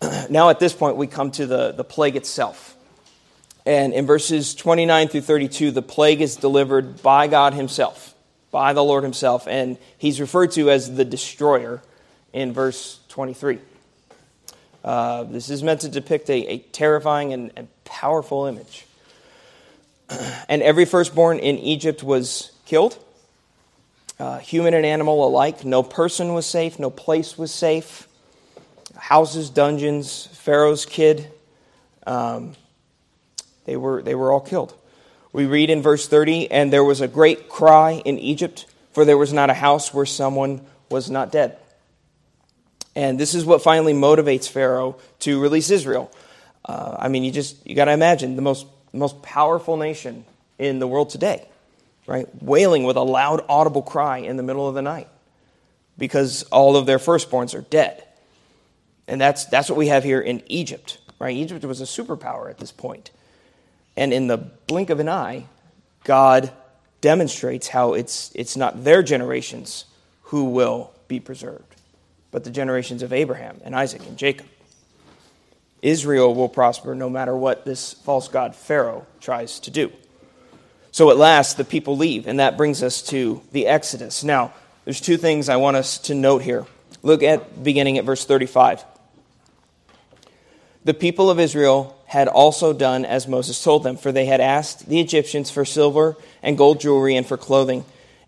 now 0.30 0.50
at 0.50 0.58
this 0.58 0.72
point, 0.72 0.96
we 0.96 1.06
come 1.06 1.30
to 1.32 1.46
the, 1.46 1.72
the 1.72 1.84
plague 1.84 2.16
itself. 2.16 2.76
And 3.66 3.94
in 3.94 4.04
verses 4.04 4.54
29 4.54 5.08
through 5.08 5.20
32, 5.22 5.70
the 5.70 5.80
plague 5.80 6.20
is 6.20 6.36
delivered 6.36 7.02
by 7.02 7.28
God 7.28 7.54
Himself, 7.54 8.13
by 8.54 8.72
the 8.72 8.84
Lord 8.84 9.02
Himself. 9.02 9.48
And 9.48 9.78
He's 9.98 10.20
referred 10.20 10.52
to 10.52 10.70
as 10.70 10.94
the 10.94 11.04
destroyer 11.04 11.82
in 12.32 12.52
verse 12.52 13.00
23. 13.08 13.58
Uh, 14.84 15.24
this 15.24 15.50
is 15.50 15.64
meant 15.64 15.80
to 15.80 15.88
depict 15.88 16.30
a, 16.30 16.52
a 16.52 16.58
terrifying 16.58 17.32
and, 17.32 17.50
and 17.56 17.66
powerful 17.84 18.46
image. 18.46 18.86
And 20.48 20.62
every 20.62 20.84
firstborn 20.84 21.40
in 21.40 21.58
Egypt 21.58 22.04
was 22.04 22.52
killed 22.64 22.96
uh, 24.20 24.38
human 24.38 24.72
and 24.72 24.86
animal 24.86 25.26
alike. 25.26 25.64
No 25.64 25.82
person 25.82 26.32
was 26.34 26.46
safe, 26.46 26.78
no 26.78 26.90
place 26.90 27.36
was 27.36 27.52
safe. 27.52 28.06
Houses, 28.94 29.50
dungeons, 29.50 30.26
Pharaoh's 30.26 30.86
kid, 30.86 31.28
um, 32.06 32.54
they, 33.64 33.76
were, 33.76 34.00
they 34.00 34.14
were 34.14 34.30
all 34.30 34.40
killed. 34.40 34.74
We 35.34 35.44
read 35.44 35.68
in 35.68 35.82
verse 35.82 36.08
30 36.08 36.50
And 36.50 36.72
there 36.72 36.82
was 36.82 37.02
a 37.02 37.08
great 37.08 37.50
cry 37.50 38.00
in 38.06 38.18
Egypt, 38.18 38.64
for 38.92 39.04
there 39.04 39.18
was 39.18 39.34
not 39.34 39.50
a 39.50 39.54
house 39.54 39.92
where 39.92 40.06
someone 40.06 40.62
was 40.90 41.10
not 41.10 41.30
dead. 41.30 41.58
And 42.96 43.20
this 43.20 43.34
is 43.34 43.44
what 43.44 43.62
finally 43.62 43.92
motivates 43.92 44.48
Pharaoh 44.48 44.96
to 45.18 45.38
release 45.42 45.68
Israel. 45.68 46.10
Uh, 46.64 46.96
I 46.98 47.08
mean, 47.08 47.22
you 47.24 47.30
just 47.30 47.66
you 47.66 47.74
got 47.74 47.84
to 47.84 47.92
imagine 47.92 48.36
the 48.36 48.42
most 48.42 48.66
most 48.94 49.20
powerful 49.20 49.76
nation 49.76 50.24
in 50.58 50.78
the 50.78 50.86
world 50.86 51.10
today 51.10 51.46
right? 52.06 52.26
Wailing 52.42 52.84
with 52.84 52.96
a 52.96 53.02
loud, 53.02 53.44
audible 53.48 53.82
cry 53.82 54.18
in 54.18 54.36
the 54.36 54.42
middle 54.42 54.68
of 54.68 54.74
the 54.74 54.82
night 54.82 55.08
because 55.96 56.42
all 56.44 56.76
of 56.76 56.86
their 56.86 56.98
firstborns 56.98 57.56
are 57.56 57.62
dead. 57.62 58.04
And 59.06 59.20
that's, 59.20 59.44
that's 59.46 59.68
what 59.68 59.78
we 59.78 59.88
have 59.88 60.04
here 60.04 60.20
in 60.20 60.42
Egypt, 60.46 60.98
right? 61.18 61.36
Egypt 61.36 61.64
was 61.64 61.80
a 61.80 61.84
superpower 61.84 62.50
at 62.50 62.58
this 62.58 62.72
point. 62.72 63.10
And 63.96 64.12
in 64.12 64.26
the 64.26 64.38
blink 64.38 64.90
of 64.90 65.00
an 65.00 65.08
eye, 65.08 65.46
God 66.04 66.52
demonstrates 67.00 67.68
how 67.68 67.94
it's, 67.94 68.32
it's 68.34 68.56
not 68.56 68.84
their 68.84 69.02
generations 69.02 69.84
who 70.22 70.44
will 70.44 70.90
be 71.06 71.20
preserved, 71.20 71.76
but 72.30 72.44
the 72.44 72.50
generations 72.50 73.02
of 73.02 73.12
Abraham 73.12 73.60
and 73.64 73.74
Isaac 73.74 74.06
and 74.06 74.16
Jacob. 74.16 74.46
Israel 75.82 76.34
will 76.34 76.48
prosper 76.48 76.94
no 76.94 77.10
matter 77.10 77.36
what 77.36 77.66
this 77.66 77.92
false 77.92 78.28
god 78.28 78.56
Pharaoh 78.56 79.06
tries 79.20 79.60
to 79.60 79.70
do. 79.70 79.92
So 80.92 81.10
at 81.10 81.18
last, 81.18 81.56
the 81.56 81.64
people 81.64 81.96
leave, 81.96 82.26
and 82.26 82.38
that 82.38 82.56
brings 82.56 82.82
us 82.82 83.02
to 83.08 83.42
the 83.52 83.66
Exodus. 83.66 84.24
Now, 84.24 84.54
there's 84.84 85.00
two 85.00 85.16
things 85.16 85.48
I 85.48 85.56
want 85.56 85.76
us 85.76 85.98
to 85.98 86.14
note 86.14 86.40
here. 86.40 86.66
Look 87.02 87.22
at 87.22 87.62
beginning 87.62 87.98
at 87.98 88.04
verse 88.04 88.24
35. 88.24 88.84
The 90.84 90.94
people 90.94 91.30
of 91.30 91.38
Israel 91.38 91.98
had 92.14 92.28
also 92.28 92.72
done 92.72 93.04
as 93.04 93.26
Moses 93.26 93.60
told 93.60 93.82
them, 93.82 93.96
for 93.96 94.12
they 94.12 94.26
had 94.26 94.40
asked 94.40 94.88
the 94.88 95.00
Egyptians 95.00 95.50
for 95.50 95.64
silver 95.64 96.16
and 96.44 96.56
gold 96.56 96.80
jewelry 96.80 97.16
and 97.16 97.26
for 97.26 97.36
clothing. 97.36 97.84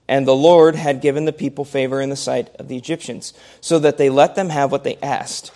And 0.09 0.27
the 0.27 0.35
Lord 0.35 0.75
had 0.75 1.01
given 1.01 1.25
the 1.25 1.33
people 1.33 1.65
favor 1.65 2.01
in 2.01 2.11
the 2.11 2.17
sight 2.17 2.49
of 2.57 2.67
the 2.67 2.77
Egyptians, 2.77 3.33
so 3.61 3.79
that 3.79 3.97
they 3.97 4.11
let 4.11 4.35
them 4.35 4.49
have 4.49 4.73
what 4.73 4.83
they 4.83 4.97
asked. 4.97 5.53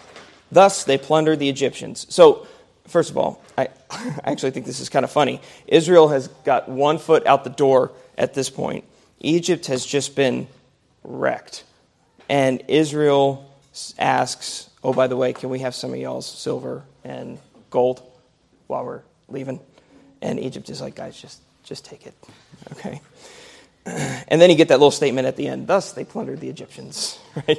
Thus 0.52 0.84
they 0.84 0.96
plundered 0.96 1.40
the 1.40 1.48
Egyptians. 1.48 2.06
So 2.08 2.46
first 2.86 3.10
of 3.10 3.18
all, 3.18 3.42
I, 3.58 3.70
actually 4.22 4.52
think 4.52 4.64
this 4.64 4.78
is 4.78 4.88
kind 4.88 5.04
of 5.04 5.10
funny. 5.10 5.40
Israel 5.66 6.06
has 6.06 6.28
got 6.44 6.68
one 6.68 6.98
foot 6.98 7.26
out 7.26 7.42
the 7.42 7.50
door 7.50 7.90
at 8.16 8.32
this 8.34 8.48
point. 8.48 8.84
Egypt 9.18 9.66
has 9.66 9.84
just 9.84 10.14
been 10.14 10.46
wrecked. 11.02 11.64
And 12.28 12.62
Israel 12.68 13.52
asks 13.98 14.70
Oh, 14.84 14.92
by 14.92 15.08
the 15.08 15.16
way, 15.16 15.32
can 15.32 15.50
we 15.50 15.58
have 15.58 15.74
some 15.74 15.92
of 15.92 15.98
y'all's 15.98 16.30
silver 16.30 16.84
and 17.02 17.40
gold 17.70 18.02
while 18.70 18.84
we're 18.84 19.02
leaving? 19.28 19.60
And 20.22 20.38
Egypt 20.40 20.70
is 20.70 20.80
like, 20.80 20.94
guys, 20.94 21.20
just, 21.20 21.40
just 21.64 21.84
take 21.84 22.06
it. 22.06 22.14
Okay. 22.72 23.00
And 23.84 24.40
then 24.40 24.50
you 24.50 24.56
get 24.56 24.68
that 24.68 24.78
little 24.78 24.90
statement 24.90 25.26
at 25.26 25.36
the 25.36 25.48
end. 25.48 25.66
Thus, 25.66 25.92
they 25.92 26.04
plundered 26.04 26.40
the 26.40 26.48
Egyptians. 26.48 27.18
Right? 27.46 27.58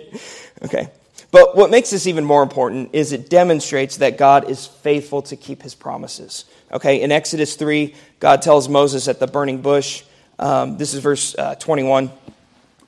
Okay. 0.64 0.90
But 1.32 1.56
what 1.56 1.72
makes 1.72 1.90
this 1.92 2.08
even 2.08 2.26
more 2.26 2.44
important 2.44 2.90
is 2.94 3.14
it 3.14 3.30
demonstrates 3.30 3.98
that 3.98 4.18
God 4.18 4.50
is 4.50 4.66
faithful 4.66 5.22
to 5.24 5.38
keep 5.38 5.64
his 5.64 5.74
promises. 5.74 6.44
Okay, 6.72 7.02
in 7.02 7.12
Exodus 7.12 7.56
3, 7.56 7.96
God 8.20 8.42
tells 8.42 8.68
Moses 8.68 9.08
at 9.08 9.20
the 9.20 9.28
burning 9.28 9.62
bush, 9.62 10.04
um, 10.40 10.78
this 10.78 10.94
is 10.94 11.00
verse 11.00 11.34
uh, 11.38 11.56
21 11.56 12.12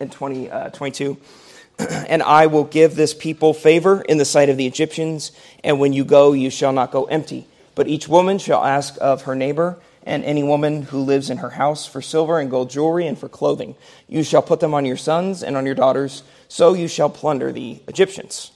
and 0.01 0.11
20, 0.11 0.51
uh, 0.51 0.69
22. 0.71 1.17
and 1.79 2.21
I 2.21 2.47
will 2.47 2.65
give 2.65 2.95
this 2.95 3.13
people 3.13 3.53
favor 3.53 4.01
in 4.01 4.17
the 4.17 4.25
sight 4.25 4.49
of 4.49 4.57
the 4.57 4.67
Egyptians, 4.67 5.31
and 5.63 5.79
when 5.79 5.93
you 5.93 6.03
go, 6.03 6.33
you 6.33 6.49
shall 6.49 6.73
not 6.73 6.91
go 6.91 7.05
empty. 7.05 7.47
But 7.75 7.87
each 7.87 8.07
woman 8.07 8.37
shall 8.37 8.63
ask 8.63 8.97
of 9.01 9.23
her 9.23 9.35
neighbor 9.35 9.77
and 10.05 10.23
any 10.25 10.43
woman 10.43 10.83
who 10.83 10.99
lives 10.99 11.29
in 11.29 11.37
her 11.37 11.51
house 11.51 11.85
for 11.85 12.01
silver 12.01 12.39
and 12.39 12.51
gold 12.51 12.69
jewelry 12.69 13.07
and 13.07 13.17
for 13.17 13.29
clothing. 13.29 13.75
You 14.07 14.23
shall 14.23 14.41
put 14.41 14.59
them 14.59 14.73
on 14.73 14.85
your 14.85 14.97
sons 14.97 15.43
and 15.43 15.55
on 15.55 15.65
your 15.65 15.75
daughters, 15.75 16.23
so 16.47 16.73
you 16.73 16.87
shall 16.87 17.09
plunder 17.09 17.51
the 17.51 17.79
Egyptians. 17.87 18.51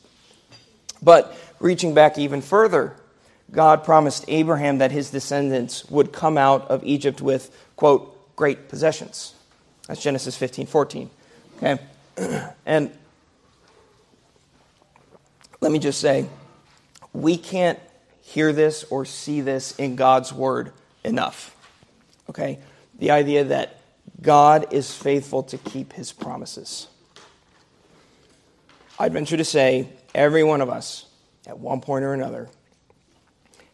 But 1.02 1.36
reaching 1.60 1.94
back 1.94 2.18
even 2.18 2.42
further, 2.42 2.96
God 3.52 3.84
promised 3.84 4.26
Abraham 4.28 4.80
that 4.80 4.92
his 4.92 5.10
descendants 5.10 5.90
would 5.90 6.12
come 6.12 6.38
out 6.38 6.68
of 6.70 6.84
Egypt 6.84 7.22
with, 7.22 7.50
quote, 7.76 8.36
great 8.36 8.68
possessions. 8.68 9.34
That's 9.88 10.02
Genesis 10.02 10.36
15, 10.36 10.68
14. 10.68 11.10
Okay? 11.58 11.80
And 12.66 12.92
let 15.62 15.72
me 15.72 15.80
just 15.80 16.02
say, 16.02 16.28
we 17.14 17.38
can't 17.38 17.80
hear 18.28 18.52
this 18.52 18.84
or 18.90 19.06
see 19.06 19.40
this 19.40 19.74
in 19.78 19.96
God's 19.96 20.34
word 20.34 20.74
enough. 21.06 21.56
Okay? 22.30 22.60
The 23.00 23.12
idea 23.12 23.46
that 23.46 23.80
God 24.22 24.74
is 24.74 24.94
faithful 24.94 25.44
to 25.44 25.58
keep 25.58 25.94
his 25.94 26.12
promises. 26.12 26.88
I'd 29.00 29.14
venture 29.14 29.38
to 29.38 29.46
say 29.46 29.88
every 30.14 30.44
one 30.44 30.60
of 30.60 30.70
us, 30.70 31.06
at 31.46 31.58
one 31.58 31.80
point 31.80 32.04
or 32.04 32.14
another, 32.14 32.50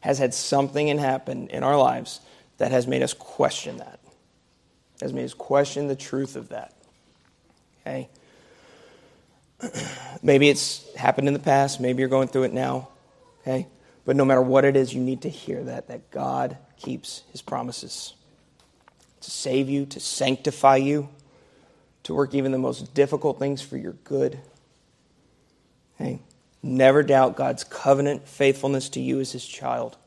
has 0.02 0.20
had 0.20 0.36
something 0.36 1.00
happen 1.00 1.48
in 1.48 1.64
our 1.64 1.78
lives 1.78 2.20
that 2.60 2.72
has 2.72 2.86
made 2.86 3.02
us 3.02 3.14
question 3.14 3.78
that, 3.78 4.00
has 5.02 5.14
made 5.14 5.26
us 5.26 5.34
question 5.34 5.88
the 5.88 5.96
truth 5.96 6.36
of 6.36 6.50
that. 6.50 6.76
Okay? 7.82 8.08
Maybe 10.22 10.50
it's 10.50 10.94
happened 10.96 11.28
in 11.28 11.34
the 11.34 11.40
past, 11.40 11.82
maybe 11.82 12.02
you're 12.02 12.10
going 12.10 12.28
through 12.28 12.44
it 12.44 12.54
now. 12.54 12.90
Okay? 13.42 13.68
But 14.06 14.16
no 14.16 14.26
matter 14.26 14.42
what 14.42 14.66
it 14.66 14.76
is, 14.76 14.94
you 14.94 15.02
need 15.02 15.22
to 15.22 15.30
hear 15.30 15.64
that, 15.64 15.88
that 15.88 16.12
God 16.12 16.58
keeps 16.78 17.24
his 17.32 17.42
promises 17.42 18.14
to 19.22 19.32
save 19.32 19.70
you, 19.70 19.86
to 19.86 20.00
sanctify 20.00 20.76
you, 20.76 21.08
to 22.04 22.14
work 22.14 22.34
even 22.34 22.52
the 22.52 22.58
most 22.58 22.94
difficult 22.94 23.40
things 23.40 23.62
for 23.62 23.78
your 23.78 23.94
good. 24.04 24.40
Hey, 25.98 26.20
never 26.62 27.04
doubt 27.04 27.38
God's 27.38 27.64
covenant 27.64 28.28
faithfulness 28.28 28.90
to 28.90 29.00
you 29.00 29.22
as 29.22 29.32
his 29.32 29.46
child. 29.46 29.98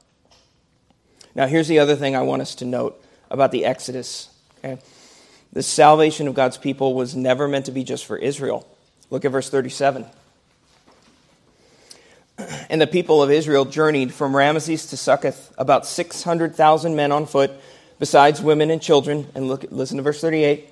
Now, 1.34 1.46
here's 1.46 1.68
the 1.68 1.78
other 1.78 1.96
thing 1.96 2.14
I 2.14 2.22
want 2.22 2.42
us 2.42 2.54
to 2.56 2.64
note 2.66 3.02
about 3.30 3.52
the 3.52 3.64
Exodus. 3.64 4.28
Okay? 4.58 4.78
The 5.52 5.62
salvation 5.62 6.28
of 6.28 6.34
God's 6.34 6.58
people 6.58 6.94
was 6.94 7.16
never 7.16 7.48
meant 7.48 7.66
to 7.66 7.72
be 7.72 7.84
just 7.84 8.04
for 8.04 8.16
Israel. 8.16 8.66
Look 9.08 9.24
at 9.24 9.32
verse 9.32 9.48
37. 9.48 10.04
And 12.68 12.80
the 12.80 12.86
people 12.86 13.22
of 13.22 13.30
Israel 13.30 13.64
journeyed 13.64 14.12
from 14.12 14.32
Ramesses 14.32 14.90
to 14.90 14.96
Succoth, 14.96 15.54
about 15.56 15.86
600,000 15.86 16.94
men 16.94 17.12
on 17.12 17.26
foot, 17.26 17.50
besides 17.98 18.42
women 18.42 18.70
and 18.70 18.82
children. 18.82 19.26
And 19.34 19.48
look, 19.48 19.64
listen 19.70 19.96
to 19.96 20.02
verse 20.02 20.20
38. 20.20 20.68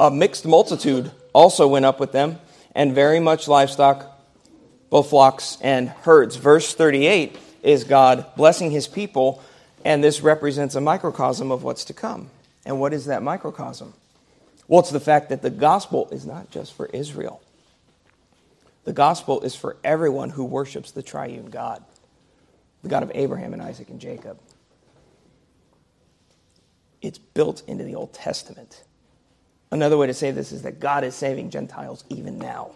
A 0.00 0.10
mixed 0.10 0.46
multitude 0.46 1.10
also 1.32 1.68
went 1.68 1.84
up 1.84 2.00
with 2.00 2.12
them, 2.12 2.38
and 2.74 2.94
very 2.94 3.20
much 3.20 3.48
livestock, 3.48 4.06
both 4.90 5.10
flocks 5.10 5.58
and 5.60 5.88
herds. 5.88 6.36
Verse 6.36 6.74
38 6.74 7.38
is 7.62 7.84
God 7.84 8.24
blessing 8.36 8.70
his 8.70 8.88
people, 8.88 9.42
and 9.84 10.02
this 10.02 10.20
represents 10.20 10.74
a 10.74 10.80
microcosm 10.80 11.50
of 11.50 11.62
what's 11.62 11.84
to 11.86 11.92
come. 11.92 12.30
And 12.64 12.80
what 12.80 12.92
is 12.92 13.06
that 13.06 13.22
microcosm? 13.22 13.94
Well, 14.66 14.80
it's 14.80 14.90
the 14.90 15.00
fact 15.00 15.30
that 15.30 15.42
the 15.42 15.50
gospel 15.50 16.08
is 16.10 16.26
not 16.26 16.50
just 16.50 16.74
for 16.74 16.86
Israel. 16.86 17.40
The 18.88 18.94
gospel 18.94 19.42
is 19.42 19.54
for 19.54 19.76
everyone 19.84 20.30
who 20.30 20.46
worships 20.46 20.92
the 20.92 21.02
triune 21.02 21.50
God, 21.50 21.84
the 22.82 22.88
God 22.88 23.02
of 23.02 23.12
Abraham 23.14 23.52
and 23.52 23.60
Isaac 23.60 23.90
and 23.90 24.00
Jacob. 24.00 24.38
It's 27.02 27.18
built 27.18 27.62
into 27.66 27.84
the 27.84 27.96
Old 27.96 28.14
Testament. 28.14 28.82
Another 29.70 29.98
way 29.98 30.06
to 30.06 30.14
say 30.14 30.30
this 30.30 30.52
is 30.52 30.62
that 30.62 30.80
God 30.80 31.04
is 31.04 31.14
saving 31.14 31.50
Gentiles 31.50 32.02
even 32.08 32.38
now. 32.38 32.70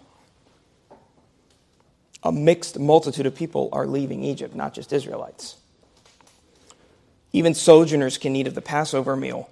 A 2.22 2.30
mixed 2.30 2.78
multitude 2.78 3.24
of 3.24 3.34
people 3.34 3.70
are 3.72 3.86
leaving 3.86 4.22
Egypt, 4.22 4.54
not 4.54 4.74
just 4.74 4.92
Israelites. 4.92 5.56
Even 7.32 7.54
sojourners 7.54 8.18
can 8.18 8.36
eat 8.36 8.46
of 8.46 8.54
the 8.54 8.60
Passover 8.60 9.16
meal, 9.16 9.48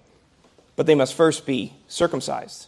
but 0.77 0.85
they 0.85 0.94
must 0.94 1.14
first 1.14 1.46
be 1.46 1.73
circumcised. 1.88 2.66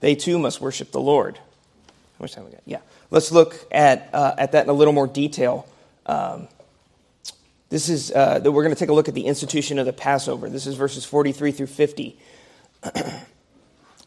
They 0.00 0.14
too 0.14 0.38
must 0.38 0.62
worship 0.62 0.92
the 0.92 1.00
Lord. 1.00 1.36
How 1.36 2.24
much 2.24 2.32
time 2.32 2.46
we 2.46 2.52
got? 2.52 2.62
Yeah. 2.64 2.80
Let's 3.12 3.30
look 3.30 3.54
at, 3.70 4.08
uh, 4.14 4.34
at 4.38 4.52
that 4.52 4.64
in 4.64 4.70
a 4.70 4.72
little 4.72 4.94
more 4.94 5.06
detail. 5.06 5.68
Um, 6.06 6.48
this 7.68 7.90
is, 7.90 8.10
uh, 8.10 8.40
we're 8.42 8.62
going 8.62 8.74
to 8.74 8.78
take 8.78 8.88
a 8.88 8.94
look 8.94 9.06
at 9.06 9.12
the 9.12 9.26
institution 9.26 9.78
of 9.78 9.84
the 9.84 9.92
Passover. 9.92 10.48
This 10.48 10.66
is 10.66 10.76
verses 10.76 11.04
43 11.04 11.52
through 11.52 11.66
50. 11.66 12.16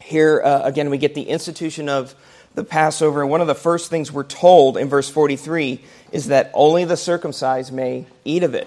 Here, 0.02 0.42
uh, 0.42 0.62
again, 0.64 0.90
we 0.90 0.98
get 0.98 1.14
the 1.14 1.22
institution 1.22 1.88
of 1.88 2.16
the 2.56 2.64
Passover. 2.64 3.24
One 3.24 3.40
of 3.40 3.46
the 3.46 3.54
first 3.54 3.90
things 3.90 4.10
we're 4.10 4.24
told 4.24 4.76
in 4.76 4.88
verse 4.88 5.08
43 5.08 5.84
is 6.10 6.26
that 6.26 6.50
only 6.52 6.84
the 6.84 6.96
circumcised 6.96 7.72
may 7.72 8.06
eat 8.24 8.42
of 8.42 8.56
it. 8.56 8.66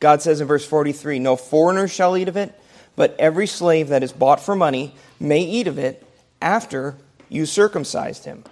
God 0.00 0.20
says 0.20 0.40
in 0.40 0.48
verse 0.48 0.66
43 0.66 1.20
No 1.20 1.36
foreigner 1.36 1.86
shall 1.86 2.16
eat 2.16 2.26
of 2.26 2.36
it, 2.36 2.60
but 2.96 3.14
every 3.20 3.46
slave 3.46 3.90
that 3.90 4.02
is 4.02 4.10
bought 4.10 4.40
for 4.40 4.56
money 4.56 4.96
may 5.20 5.42
eat 5.42 5.68
of 5.68 5.78
it 5.78 6.04
after 6.42 6.96
you 7.28 7.46
circumcised 7.46 8.24
him. 8.24 8.42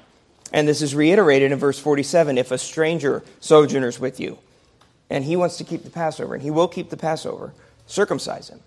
And 0.53 0.67
this 0.67 0.83
is 0.83 0.95
reiterated 0.95 1.53
in 1.53 1.59
verse 1.59 1.79
47 1.79 2.39
if 2.39 2.51
a 2.51 2.59
stranger 2.59 3.23
sojourners 3.41 4.01
with 4.01 4.19
you 4.19 4.39
and 5.11 5.25
he 5.25 5.37
wants 5.37 5.57
to 5.59 5.65
keep 5.65 5.85
the 5.85 5.91
Passover, 5.91 6.35
and 6.35 6.43
he 6.43 6.51
will 6.51 6.69
keep 6.69 6.91
the 6.91 6.97
Passover, 6.97 7.55
circumcise 7.87 8.51
him. 8.51 8.61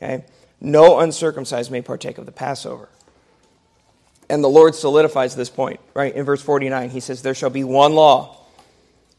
Okay? 0.00 0.24
No 0.60 1.00
uncircumcised 1.00 1.70
may 1.70 1.82
partake 1.82 2.18
of 2.18 2.26
the 2.26 2.32
Passover. 2.32 2.88
And 4.30 4.42
the 4.42 4.48
Lord 4.48 4.74
solidifies 4.74 5.36
this 5.36 5.50
point, 5.50 5.80
right? 5.94 6.14
In 6.14 6.24
verse 6.24 6.40
49, 6.40 6.90
he 6.90 7.00
says, 7.00 7.20
There 7.20 7.34
shall 7.34 7.50
be 7.50 7.64
one 7.64 7.94
law 7.94 8.38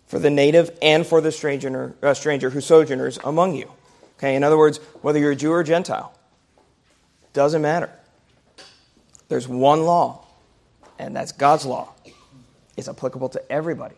for 0.08 0.18
the 0.18 0.30
native 0.30 0.76
and 0.82 1.06
for 1.06 1.22
the 1.22 1.32
stranger, 1.32 1.96
uh, 2.02 2.14
stranger 2.14 2.50
who 2.50 2.62
sojourners 2.62 3.20
among 3.24 3.56
you. 3.56 3.72
Okay, 4.18 4.36
in 4.36 4.44
other 4.44 4.58
words, 4.58 4.78
whether 5.02 5.20
you're 5.20 5.32
a 5.32 5.36
Jew 5.36 5.52
or 5.52 5.64
Gentile, 5.64 6.18
doesn't 7.34 7.62
matter. 7.62 7.92
There's 9.28 9.48
one 9.48 9.84
law 9.84 10.23
and 11.00 11.16
that's 11.16 11.32
God's 11.32 11.66
law. 11.66 11.94
It's 12.78 12.88
applicable 12.88 13.30
to 13.30 13.52
everybody. 13.52 13.96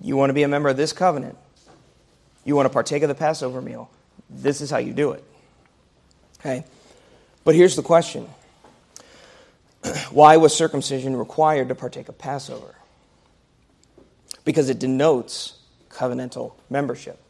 You 0.00 0.16
want 0.16 0.30
to 0.30 0.34
be 0.34 0.42
a 0.42 0.48
member 0.48 0.68
of 0.68 0.76
this 0.76 0.92
covenant, 0.92 1.36
you 2.44 2.54
want 2.56 2.66
to 2.66 2.72
partake 2.72 3.02
of 3.02 3.08
the 3.08 3.14
Passover 3.14 3.60
meal, 3.60 3.90
this 4.30 4.60
is 4.60 4.70
how 4.70 4.78
you 4.78 4.92
do 4.92 5.12
it. 5.12 5.24
Okay? 6.40 6.64
But 7.44 7.54
here's 7.54 7.76
the 7.76 7.82
question 7.82 8.28
Why 10.10 10.36
was 10.36 10.54
circumcision 10.54 11.16
required 11.16 11.68
to 11.68 11.74
partake 11.74 12.08
of 12.08 12.18
Passover? 12.18 12.74
Because 14.44 14.70
it 14.70 14.78
denotes 14.78 15.58
covenantal 15.90 16.52
membership. 16.70 17.20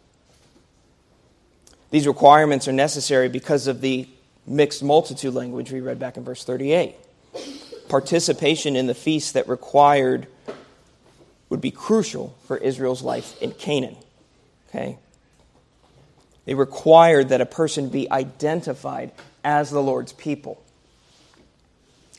These 1.90 2.06
requirements 2.06 2.68
are 2.68 2.72
necessary 2.72 3.28
because 3.28 3.66
of 3.66 3.80
the 3.80 4.08
mixed 4.46 4.82
multitude 4.82 5.34
language 5.34 5.72
we 5.72 5.80
read 5.80 5.98
back 5.98 6.16
in 6.16 6.24
verse 6.24 6.44
38 6.44 6.94
participation 7.88 8.76
in 8.76 8.86
the 8.86 8.94
feast 8.94 9.34
that 9.34 9.48
required 9.48 10.26
would 11.48 11.60
be 11.60 11.70
crucial 11.70 12.36
for 12.46 12.56
Israel's 12.56 13.02
life 13.02 13.40
in 13.40 13.52
Canaan. 13.52 13.96
Okay? 14.68 14.98
They 16.44 16.54
required 16.54 17.30
that 17.30 17.40
a 17.40 17.46
person 17.46 17.88
be 17.88 18.10
identified 18.10 19.12
as 19.44 19.70
the 19.70 19.82
Lord's 19.82 20.12
people. 20.12 20.62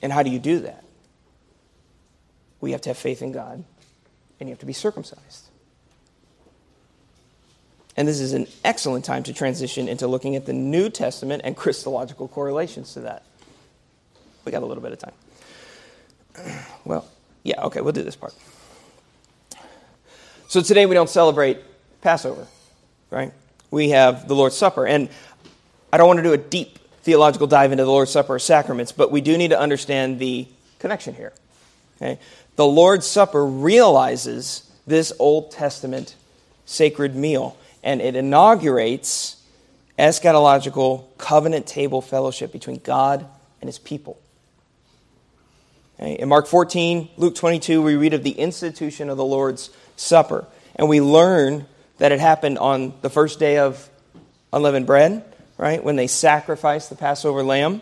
And 0.01 0.11
how 0.11 0.23
do 0.23 0.29
you 0.29 0.39
do 0.39 0.59
that? 0.59 0.83
We 2.61 2.71
have 2.71 2.81
to 2.81 2.89
have 2.89 2.97
faith 2.97 3.21
in 3.21 3.31
God, 3.31 3.63
and 4.39 4.49
you 4.49 4.53
have 4.53 4.59
to 4.59 4.65
be 4.65 4.73
circumcised. 4.73 5.49
And 7.95 8.07
this 8.07 8.19
is 8.19 8.33
an 8.33 8.47
excellent 8.63 9.03
time 9.03 9.23
to 9.23 9.33
transition 9.33 9.87
into 9.87 10.07
looking 10.07 10.35
at 10.35 10.45
the 10.45 10.53
New 10.53 10.89
Testament 10.89 11.41
and 11.43 11.55
Christological 11.57 12.27
correlations 12.27 12.93
to 12.93 13.01
that. 13.01 13.23
We 14.45 14.51
got 14.51 14.63
a 14.63 14.65
little 14.65 14.83
bit 14.83 14.91
of 14.91 14.99
time. 14.99 15.13
Well, 16.85 17.05
yeah, 17.43 17.61
okay, 17.65 17.81
we'll 17.81 17.93
do 17.93 18.03
this 18.03 18.15
part. 18.15 18.33
So 20.47 20.61
today 20.61 20.87
we 20.87 20.95
don't 20.95 21.09
celebrate 21.09 21.59
Passover, 22.01 22.47
right? 23.11 23.31
We 23.69 23.89
have 23.89 24.27
the 24.27 24.33
Lord's 24.33 24.57
Supper. 24.57 24.87
And 24.87 25.09
I 25.93 25.97
don't 25.97 26.07
want 26.07 26.17
to 26.17 26.23
do 26.23 26.33
a 26.33 26.37
deep 26.37 26.79
theological 27.03 27.45
dive 27.45 27.71
into 27.71 27.83
the 27.83 27.91
Lord's 27.91 28.11
Supper 28.11 28.35
or 28.35 28.39
sacraments, 28.39 28.91
but 28.91 29.11
we 29.11 29.21
do 29.21 29.37
need 29.37 29.49
to 29.49 29.59
understand 29.59 30.19
the 30.19 30.47
connection 30.79 31.13
here. 31.13 31.33
Okay? 31.97 32.19
The 32.55 32.65
Lord's 32.65 33.05
Supper 33.05 33.45
realizes 33.45 34.69
this 34.87 35.13
Old 35.19 35.51
Testament 35.51 36.15
sacred 36.65 37.15
meal, 37.15 37.57
and 37.83 38.01
it 38.01 38.15
inaugurates 38.15 39.43
eschatological 39.97 41.05
covenant 41.17 41.67
table 41.67 42.01
fellowship 42.01 42.51
between 42.51 42.77
God 42.77 43.25
and 43.61 43.67
his 43.67 43.77
people. 43.77 44.19
In 45.99 46.29
Mark 46.29 46.47
14, 46.47 47.09
Luke 47.17 47.35
22, 47.35 47.81
we 47.81 47.95
read 47.95 48.13
of 48.13 48.23
the 48.23 48.31
institution 48.31 49.09
of 49.09 49.17
the 49.17 49.25
Lord's 49.25 49.69
Supper, 49.97 50.47
and 50.77 50.87
we 50.87 51.01
learn 51.01 51.65
that 51.97 52.13
it 52.13 52.21
happened 52.21 52.57
on 52.57 52.93
the 53.01 53.09
first 53.09 53.37
day 53.37 53.57
of 53.57 53.89
unleavened 54.53 54.85
bread, 54.85 55.25
right? 55.57 55.83
When 55.83 55.97
they 55.97 56.07
sacrificed 56.07 56.89
the 56.89 56.95
Passover 56.95 57.43
lamb. 57.43 57.81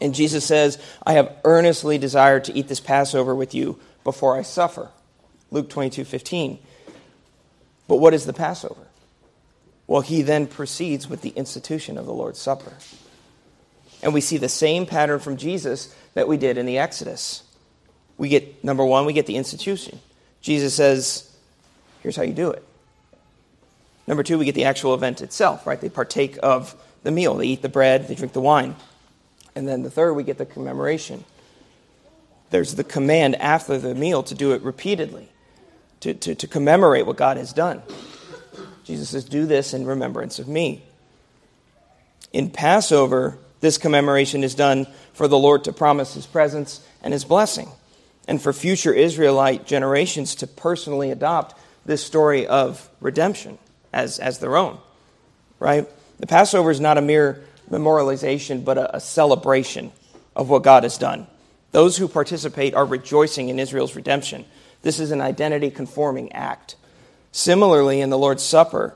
And 0.00 0.14
Jesus 0.14 0.44
says, 0.44 0.80
I 1.04 1.14
have 1.14 1.36
earnestly 1.42 1.98
desired 1.98 2.44
to 2.44 2.56
eat 2.56 2.68
this 2.68 2.78
Passover 2.78 3.34
with 3.34 3.52
you 3.52 3.80
before 4.04 4.36
I 4.36 4.42
suffer. 4.42 4.90
Luke 5.50 5.68
22 5.68 6.04
15. 6.04 6.60
But 7.88 7.96
what 7.96 8.14
is 8.14 8.26
the 8.26 8.32
Passover? 8.32 8.86
Well, 9.88 10.02
he 10.02 10.22
then 10.22 10.46
proceeds 10.46 11.08
with 11.08 11.22
the 11.22 11.30
institution 11.30 11.98
of 11.98 12.06
the 12.06 12.14
Lord's 12.14 12.38
Supper. 12.38 12.72
And 14.02 14.14
we 14.14 14.20
see 14.20 14.36
the 14.36 14.48
same 14.48 14.86
pattern 14.86 15.18
from 15.18 15.36
Jesus 15.36 15.94
that 16.14 16.28
we 16.28 16.36
did 16.36 16.58
in 16.58 16.66
the 16.66 16.78
Exodus. 16.78 17.42
We 18.16 18.28
get, 18.28 18.64
number 18.64 18.84
one, 18.84 19.06
we 19.06 19.12
get 19.12 19.26
the 19.26 19.36
institution. 19.36 19.98
Jesus 20.40 20.74
says, 20.74 21.30
here's 22.02 22.16
how 22.16 22.22
you 22.22 22.34
do 22.34 22.50
it. 22.50 22.64
Number 24.06 24.22
two, 24.22 24.38
we 24.38 24.44
get 24.44 24.54
the 24.54 24.64
actual 24.64 24.94
event 24.94 25.22
itself, 25.22 25.66
right? 25.66 25.80
They 25.80 25.88
partake 25.88 26.38
of 26.42 26.74
the 27.02 27.10
meal, 27.10 27.34
they 27.34 27.46
eat 27.46 27.62
the 27.62 27.68
bread, 27.68 28.08
they 28.08 28.14
drink 28.14 28.32
the 28.32 28.40
wine. 28.40 28.76
And 29.54 29.66
then 29.66 29.82
the 29.82 29.90
third, 29.90 30.14
we 30.14 30.24
get 30.24 30.38
the 30.38 30.46
commemoration. 30.46 31.24
There's 32.50 32.74
the 32.74 32.84
command 32.84 33.36
after 33.36 33.78
the 33.78 33.94
meal 33.94 34.22
to 34.24 34.34
do 34.34 34.52
it 34.52 34.62
repeatedly, 34.62 35.28
to, 36.00 36.14
to, 36.14 36.34
to 36.34 36.46
commemorate 36.46 37.06
what 37.06 37.16
God 37.16 37.36
has 37.36 37.52
done. 37.52 37.82
Jesus 38.84 39.10
says, 39.10 39.24
Do 39.24 39.46
this 39.46 39.72
in 39.74 39.86
remembrance 39.86 40.38
of 40.38 40.46
me. 40.46 40.82
In 42.32 42.50
Passover, 42.50 43.38
this 43.64 43.78
commemoration 43.78 44.44
is 44.44 44.54
done 44.54 44.86
for 45.14 45.26
the 45.26 45.38
Lord 45.38 45.64
to 45.64 45.72
promise 45.72 46.12
his 46.12 46.26
presence 46.26 46.86
and 47.02 47.14
his 47.14 47.24
blessing, 47.24 47.70
and 48.28 48.40
for 48.40 48.52
future 48.52 48.92
Israelite 48.92 49.66
generations 49.66 50.34
to 50.36 50.46
personally 50.46 51.10
adopt 51.10 51.58
this 51.86 52.04
story 52.04 52.46
of 52.46 52.86
redemption 53.00 53.58
as, 53.90 54.18
as 54.18 54.38
their 54.38 54.58
own, 54.58 54.78
right? 55.58 55.88
The 56.18 56.26
Passover 56.26 56.70
is 56.70 56.78
not 56.78 56.98
a 56.98 57.00
mere 57.00 57.42
memorialization, 57.70 58.66
but 58.66 58.76
a, 58.76 58.96
a 58.96 59.00
celebration 59.00 59.92
of 60.36 60.50
what 60.50 60.62
God 60.62 60.82
has 60.82 60.98
done. 60.98 61.26
Those 61.72 61.96
who 61.96 62.06
participate 62.06 62.74
are 62.74 62.84
rejoicing 62.84 63.48
in 63.48 63.58
Israel's 63.58 63.96
redemption. 63.96 64.44
This 64.82 65.00
is 65.00 65.10
an 65.10 65.22
identity 65.22 65.70
conforming 65.70 66.32
act. 66.32 66.76
Similarly, 67.32 68.02
in 68.02 68.10
the 68.10 68.18
Lord's 68.18 68.42
Supper, 68.42 68.94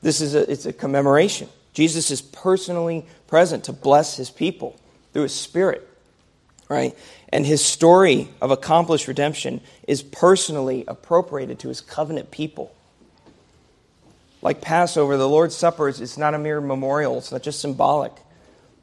this 0.00 0.20
is 0.20 0.36
a, 0.36 0.48
it's 0.48 0.64
a 0.64 0.72
commemoration. 0.72 1.48
Jesus 1.72 2.10
is 2.10 2.22
personally 2.22 3.04
present 3.26 3.64
to 3.64 3.72
bless 3.72 4.16
his 4.16 4.30
people 4.30 4.78
through 5.12 5.24
his 5.24 5.34
Spirit, 5.34 5.88
right? 6.68 6.96
And 7.28 7.44
his 7.44 7.64
story 7.64 8.28
of 8.40 8.50
accomplished 8.50 9.08
redemption 9.08 9.60
is 9.86 10.02
personally 10.02 10.84
appropriated 10.86 11.58
to 11.60 11.68
his 11.68 11.80
covenant 11.80 12.30
people. 12.30 12.74
Like 14.42 14.60
Passover, 14.60 15.16
the 15.16 15.28
Lord's 15.28 15.56
Supper 15.56 15.88
is 15.88 16.16
not 16.18 16.34
a 16.34 16.38
mere 16.38 16.60
memorial, 16.60 17.18
it's 17.18 17.32
not 17.32 17.42
just 17.42 17.60
symbolic 17.60 18.12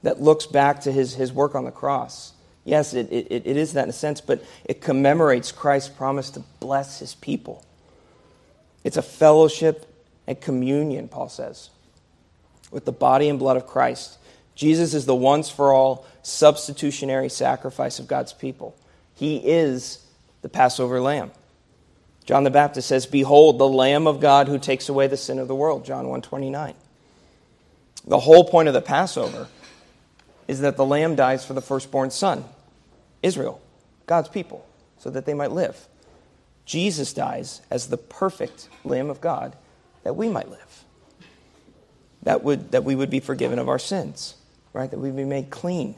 that 0.03 0.21
looks 0.21 0.45
back 0.45 0.81
to 0.81 0.91
his, 0.91 1.15
his 1.15 1.31
work 1.31 1.55
on 1.55 1.63
the 1.65 1.71
cross. 1.71 2.33
Yes, 2.65 2.93
it, 2.93 3.11
it, 3.11 3.27
it 3.29 3.57
is 3.57 3.73
that 3.73 3.83
in 3.83 3.89
a 3.89 3.93
sense, 3.93 4.21
but 4.21 4.43
it 4.65 4.81
commemorates 4.81 5.51
Christ's 5.51 5.89
promise 5.89 6.29
to 6.31 6.41
bless 6.59 6.99
his 6.99 7.15
people. 7.15 7.65
It's 8.83 8.97
a 8.97 9.01
fellowship 9.01 9.85
and 10.27 10.39
communion, 10.39 11.07
Paul 11.07 11.29
says, 11.29 11.69
with 12.71 12.85
the 12.85 12.91
body 12.91 13.29
and 13.29 13.39
blood 13.39 13.57
of 13.57 13.65
Christ. 13.67 14.17
Jesus 14.55 14.93
is 14.93 15.05
the 15.05 15.15
once 15.15 15.49
for 15.49 15.73
all 15.73 16.05
substitutionary 16.21 17.29
sacrifice 17.29 17.99
of 17.99 18.07
God's 18.07 18.33
people. 18.33 18.75
He 19.15 19.37
is 19.37 19.99
the 20.41 20.49
Passover 20.49 20.99
lamb. 21.01 21.31
John 22.25 22.43
the 22.43 22.51
Baptist 22.51 22.87
says, 22.87 23.05
Behold, 23.05 23.59
the 23.59 23.67
Lamb 23.67 24.07
of 24.07 24.19
God 24.19 24.47
who 24.47 24.57
takes 24.57 24.87
away 24.87 25.07
the 25.07 25.17
sin 25.17 25.39
of 25.39 25.47
the 25.47 25.55
world, 25.55 25.85
John 25.85 26.07
129. 26.07 26.73
The 28.05 28.19
whole 28.19 28.45
point 28.45 28.67
of 28.67 28.73
the 28.73 28.81
Passover 28.81 29.47
is 30.47 30.61
that 30.61 30.77
the 30.77 30.85
Lamb 30.85 31.15
dies 31.15 31.45
for 31.45 31.53
the 31.53 31.61
firstborn 31.61 32.11
son, 32.11 32.45
Israel, 33.21 33.61
God's 34.05 34.29
people, 34.29 34.65
so 34.99 35.09
that 35.09 35.25
they 35.25 35.33
might 35.33 35.51
live. 35.51 35.87
Jesus 36.65 37.13
dies 37.13 37.61
as 37.69 37.87
the 37.87 37.97
perfect 37.97 38.69
Lamb 38.83 39.09
of 39.09 39.19
God 39.19 39.55
that 40.03 40.15
we 40.15 40.29
might 40.29 40.49
live. 40.49 40.83
That, 42.23 42.43
would, 42.43 42.71
that 42.71 42.85
we 42.85 42.95
would 42.95 43.09
be 43.09 43.19
forgiven 43.19 43.59
of 43.59 43.67
our 43.67 43.79
sins, 43.79 44.35
right? 44.73 44.89
That 44.89 44.99
we'd 44.99 45.15
be 45.15 45.23
made 45.23 45.49
clean 45.49 45.95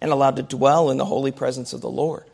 and 0.00 0.10
allowed 0.10 0.36
to 0.36 0.42
dwell 0.42 0.90
in 0.90 0.98
the 0.98 1.04
holy 1.04 1.32
presence 1.32 1.72
of 1.72 1.80
the 1.80 1.90
Lord 1.90 2.24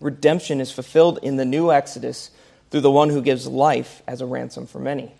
redemption 0.00 0.60
is 0.60 0.70
fulfilled 0.70 1.18
in 1.22 1.36
the 1.36 1.44
new 1.44 1.72
Exodus 1.72 2.30
through 2.70 2.80
the 2.80 2.90
one 2.90 3.10
who 3.10 3.22
gives 3.22 3.46
life 3.46 4.02
as 4.06 4.20
a 4.20 4.26
ransom 4.26 4.66
for 4.66 4.78
many. 4.78 5.12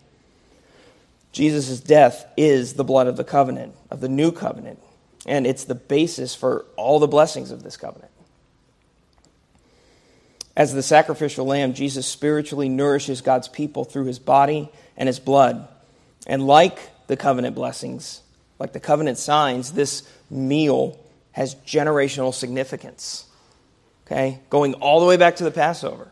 Jesus' 1.32 1.80
death 1.80 2.26
is 2.36 2.74
the 2.74 2.84
blood 2.84 3.06
of 3.06 3.16
the 3.16 3.24
covenant, 3.24 3.74
of 3.90 4.00
the 4.00 4.08
new 4.08 4.32
covenant, 4.32 4.80
and 5.26 5.46
it's 5.46 5.64
the 5.64 5.74
basis 5.74 6.34
for 6.34 6.64
all 6.76 6.98
the 6.98 7.08
blessings 7.08 7.50
of 7.50 7.62
this 7.62 7.76
covenant. 7.76 8.10
As 10.56 10.74
the 10.74 10.82
sacrificial 10.82 11.46
lamb, 11.46 11.74
Jesus 11.74 12.06
spiritually 12.06 12.68
nourishes 12.68 13.20
God's 13.20 13.46
people 13.46 13.84
through 13.84 14.06
his 14.06 14.18
body 14.18 14.70
and 14.96 15.06
his 15.06 15.20
blood. 15.20 15.68
And 16.26 16.46
like 16.46 17.06
the 17.06 17.16
covenant 17.16 17.54
blessings, 17.54 18.22
like 18.58 18.72
the 18.72 18.80
covenant 18.80 19.18
signs, 19.18 19.72
this 19.72 20.08
meal 20.30 20.98
has 21.32 21.54
generational 21.56 22.34
significance 22.34 23.28
okay, 24.08 24.40
going 24.48 24.74
all 24.74 25.00
the 25.00 25.06
way 25.06 25.16
back 25.16 25.36
to 25.36 25.44
the 25.44 25.50
Passover. 25.50 26.10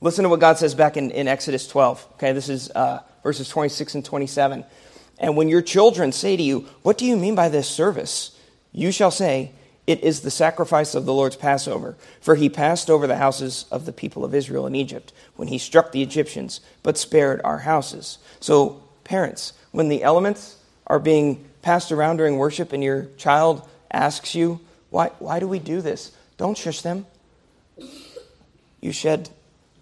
Listen 0.00 0.22
to 0.22 0.28
what 0.28 0.40
God 0.40 0.58
says 0.58 0.74
back 0.74 0.96
in, 0.96 1.10
in 1.10 1.26
Exodus 1.26 1.66
12. 1.66 2.06
Okay, 2.14 2.32
this 2.32 2.48
is 2.48 2.70
uh, 2.70 3.02
verses 3.22 3.48
26 3.48 3.96
and 3.96 4.04
27. 4.04 4.64
And 5.18 5.36
when 5.36 5.48
your 5.48 5.62
children 5.62 6.12
say 6.12 6.36
to 6.36 6.42
you, 6.42 6.60
What 6.82 6.98
do 6.98 7.04
you 7.04 7.16
mean 7.16 7.34
by 7.34 7.48
this 7.48 7.68
service? 7.68 8.38
You 8.72 8.92
shall 8.92 9.10
say, 9.10 9.52
It 9.86 10.04
is 10.04 10.20
the 10.20 10.30
sacrifice 10.30 10.94
of 10.94 11.04
the 11.04 11.14
Lord's 11.14 11.36
Passover. 11.36 11.96
For 12.20 12.36
he 12.36 12.48
passed 12.48 12.90
over 12.90 13.06
the 13.06 13.16
houses 13.16 13.64
of 13.70 13.86
the 13.86 13.92
people 13.92 14.24
of 14.24 14.34
Israel 14.34 14.66
in 14.66 14.74
Egypt 14.74 15.12
when 15.34 15.48
he 15.48 15.58
struck 15.58 15.90
the 15.90 16.02
Egyptians, 16.02 16.60
but 16.82 16.98
spared 16.98 17.40
our 17.42 17.58
houses. 17.58 18.18
So, 18.38 18.82
parents, 19.02 19.54
when 19.72 19.88
the 19.88 20.02
elements 20.02 20.58
are 20.86 21.00
being 21.00 21.48
passed 21.62 21.92
around 21.92 22.18
during 22.18 22.36
worship 22.36 22.72
and 22.72 22.82
your 22.82 23.06
child 23.16 23.66
asks 23.90 24.34
you, 24.34 24.60
Why, 24.90 25.10
why 25.18 25.40
do 25.40 25.48
we 25.48 25.58
do 25.58 25.80
this? 25.80 26.12
Don't 26.36 26.56
shush 26.56 26.82
them. 26.82 27.06
You 28.80 28.92
shed 28.92 29.30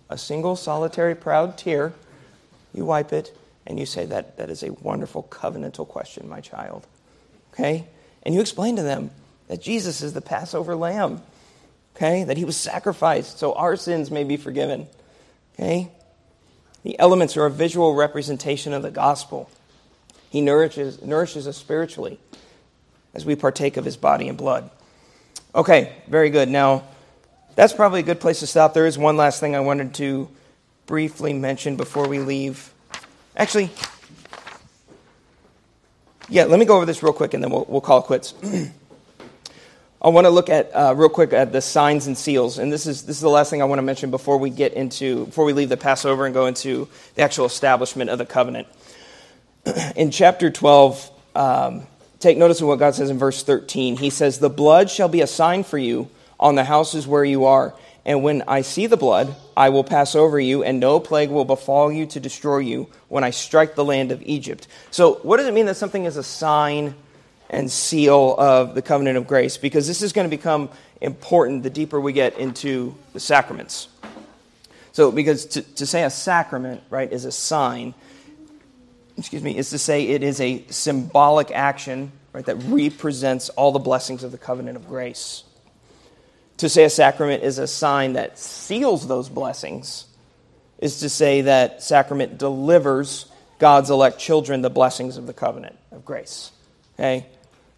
a 0.09 0.17
single 0.17 0.57
solitary 0.57 1.15
proud 1.15 1.59
tear, 1.59 1.93
you 2.73 2.85
wipe 2.85 3.13
it, 3.13 3.37
and 3.67 3.79
you 3.79 3.87
say, 3.87 4.05
That, 4.07 4.37
that 4.37 4.51
is 4.51 4.63
a 4.63 4.73
wonderful 4.73 5.23
covenantal 5.25 5.87
question, 5.87 6.29
my 6.29 6.41
child. 6.41 6.87
Okay? 7.53 7.87
And 8.23 8.35
you 8.35 8.41
explain 8.41 8.77
to 8.77 8.83
them 8.83 9.11
that 9.49 9.61
Jesus 9.61 10.03
is 10.03 10.13
the 10.13 10.21
Passover 10.21 10.75
lamb. 10.75 11.23
Okay? 11.96 12.25
That 12.25 12.37
he 12.37 12.44
was 12.44 12.57
sacrificed 12.57 13.38
so 13.38 13.53
our 13.55 13.77
sins 13.77 14.11
may 14.11 14.25
be 14.25 14.37
forgiven. 14.37 14.88
Okay? 15.55 15.90
The 16.83 16.98
elements 16.98 17.37
are 17.37 17.46
a 17.46 17.51
visual 17.51 17.94
representation 17.94 18.73
of 18.73 18.83
the 18.83 18.90
gospel. 18.90 19.48
He 20.35 20.41
nourishes, 20.41 21.01
nourishes 21.01 21.47
us 21.47 21.57
spiritually 21.57 22.19
as 23.15 23.25
we 23.25 23.37
partake 23.37 23.77
of 23.77 23.85
his 23.85 23.97
body 23.97 24.27
and 24.27 24.37
blood. 24.37 24.69
Okay, 25.55 25.93
very 26.09 26.29
good. 26.29 26.49
Now, 26.49 26.83
that's 27.55 27.73
probably 27.73 28.01
a 28.01 28.03
good 28.03 28.19
place 28.19 28.41
to 28.41 28.49
stop. 28.49 28.75
There 28.75 28.89
is 28.89 28.99
one 28.99 29.17
last 29.17 29.39
thing 29.39 29.55
I 29.55 29.61
wanted 29.61 29.95
to 29.95 30.29
briefly 30.87 31.35
mention 31.35 31.77
before 31.77 32.09
we 32.09 32.19
leave. 32.19 32.75
Actually, 33.37 33.71
yeah, 36.29 36.47
let 36.47 36.59
me 36.59 36.67
go 36.67 36.79
over 36.79 36.85
this 36.85 37.01
real 37.01 37.13
quick 37.13 37.33
and 37.33 37.41
then 37.41 37.53
we'll, 37.53 37.67
we'll 37.69 37.81
call 37.81 38.01
it 38.01 38.07
quits. 38.07 38.35
I 40.03 40.09
want 40.09 40.25
to 40.25 40.31
look 40.31 40.49
at 40.49 40.75
uh, 40.75 40.95
real 40.97 41.11
quick 41.11 41.33
at 41.33 41.53
the 41.53 41.61
signs 41.61 42.09
and 42.09 42.19
seals, 42.19 42.59
and 42.59 42.73
this 42.73 42.87
is 42.87 43.05
this 43.05 43.15
is 43.15 43.23
the 43.23 43.31
last 43.31 43.51
thing 43.51 43.63
I 43.63 43.67
want 43.67 43.79
to 43.79 43.85
mention 43.85 44.11
before 44.11 44.39
we 44.39 44.51
get 44.51 44.73
into 44.73 45.27
before 45.27 45.45
we 45.45 45.53
leave 45.53 45.69
the 45.69 45.77
Passover 45.77 46.27
and 46.27 46.35
go 46.35 46.47
into 46.47 46.89
the 47.15 47.23
actual 47.23 47.47
establishment 47.47 48.11
of 48.11 48.19
the 48.19 48.27
covenant. 48.27 48.67
In 49.96 50.10
chapter 50.10 50.50
twelve, 50.50 51.10
um, 51.35 51.87
take 52.19 52.38
notice 52.38 52.60
of 52.60 52.69
what 52.69 52.79
God 52.79 52.94
says 52.94 53.10
in 53.10 53.19
verse 53.19 53.42
thirteen. 53.42 53.96
He 53.96 54.10
says, 54.10 54.38
"The 54.38 54.50
blood 54.50 54.90
shall 54.90 55.08
be 55.08 55.21
a 55.21 55.27
sign 55.27 55.65
for 55.65 55.79
you." 55.79 56.10
on 56.44 56.54
the 56.54 56.65
houses 56.65 57.06
where 57.06 57.25
you 57.25 57.46
are. 57.46 57.75
And 58.04 58.23
when 58.23 58.42
I 58.46 58.60
see 58.60 58.87
the 58.87 58.98
blood, 58.98 59.35
I 59.56 59.71
will 59.71 59.85
pass 59.85 60.15
over 60.15 60.38
you, 60.38 60.62
and 60.62 60.79
no 60.79 61.00
plague 61.00 61.31
will 61.31 61.46
befall 61.46 61.90
you 61.90 62.04
to 62.06 62.21
destroy 62.21 62.58
you 62.58 62.88
when 63.08 63.25
I 63.25 63.31
strike 63.31 63.75
the 63.75 63.85
land 63.85 64.12
of 64.12 64.21
Egypt. 64.23 64.69
So, 64.90 65.15
what 65.23 65.38
does 65.38 65.46
it 65.46 65.54
mean 65.54 65.67
that 65.67 65.77
something 65.77 66.04
is 66.04 66.19
a 66.19 66.23
sign 66.23 66.94
and 67.48 67.71
seal 67.71 68.37
of 68.38 68.75
the 68.75 68.83
covenant 68.83 69.17
of 69.17 69.27
grace? 69.27 69.56
Because 69.56 69.87
this 69.87 70.02
is 70.02 70.12
going 70.12 70.29
to 70.29 70.37
become 70.37 70.69
important 71.00 71.62
the 71.62 71.71
deeper 71.71 71.98
we 71.98 72.12
get 72.12 72.38
into 72.38 72.94
the 73.15 73.21
sacraments. 73.21 73.88
So, 74.92 75.10
because 75.10 75.46
to, 75.46 75.62
to 75.62 75.87
say 75.87 76.04
a 76.04 76.10
sacrament, 76.10 76.83
right, 76.90 77.10
is 77.10 77.25
a 77.25 77.33
sign, 77.33 77.94
excuse 79.17 79.42
me, 79.42 79.56
is 79.56 79.71
to 79.71 79.79
say 79.79 80.08
it 80.08 80.23
is 80.23 80.40
a 80.40 80.65
symbolic 80.69 81.50
action, 81.50 82.12
right, 82.33 82.44
that 82.46 82.56
represents 82.65 83.48
all 83.50 83.73
the 83.73 83.79
blessings 83.79 84.25
of 84.25 84.33
the 84.33 84.38
covenant 84.38 84.77
of 84.77 84.88
grace. 84.88 85.44
To 86.58 86.69
say 86.69 86.85
a 86.85 86.90
sacrament 86.90 87.42
is 87.42 87.58
a 87.58 87.67
sign 87.67 88.15
that 88.15 88.38
seals 88.38 89.06
those 89.06 89.29
blessings 89.29 90.06
is 90.79 91.00
to 91.00 91.08
say 91.08 91.42
that 91.42 91.83
sacrament 91.83 92.38
delivers 92.38 93.27
God's 93.58 93.90
elect 93.90 94.19
children 94.19 94.62
the 94.62 94.71
blessings 94.71 95.17
of 95.17 95.27
the 95.27 95.33
covenant 95.33 95.77
of 95.92 96.04
grace. 96.04 96.52
Okay? 96.94 97.27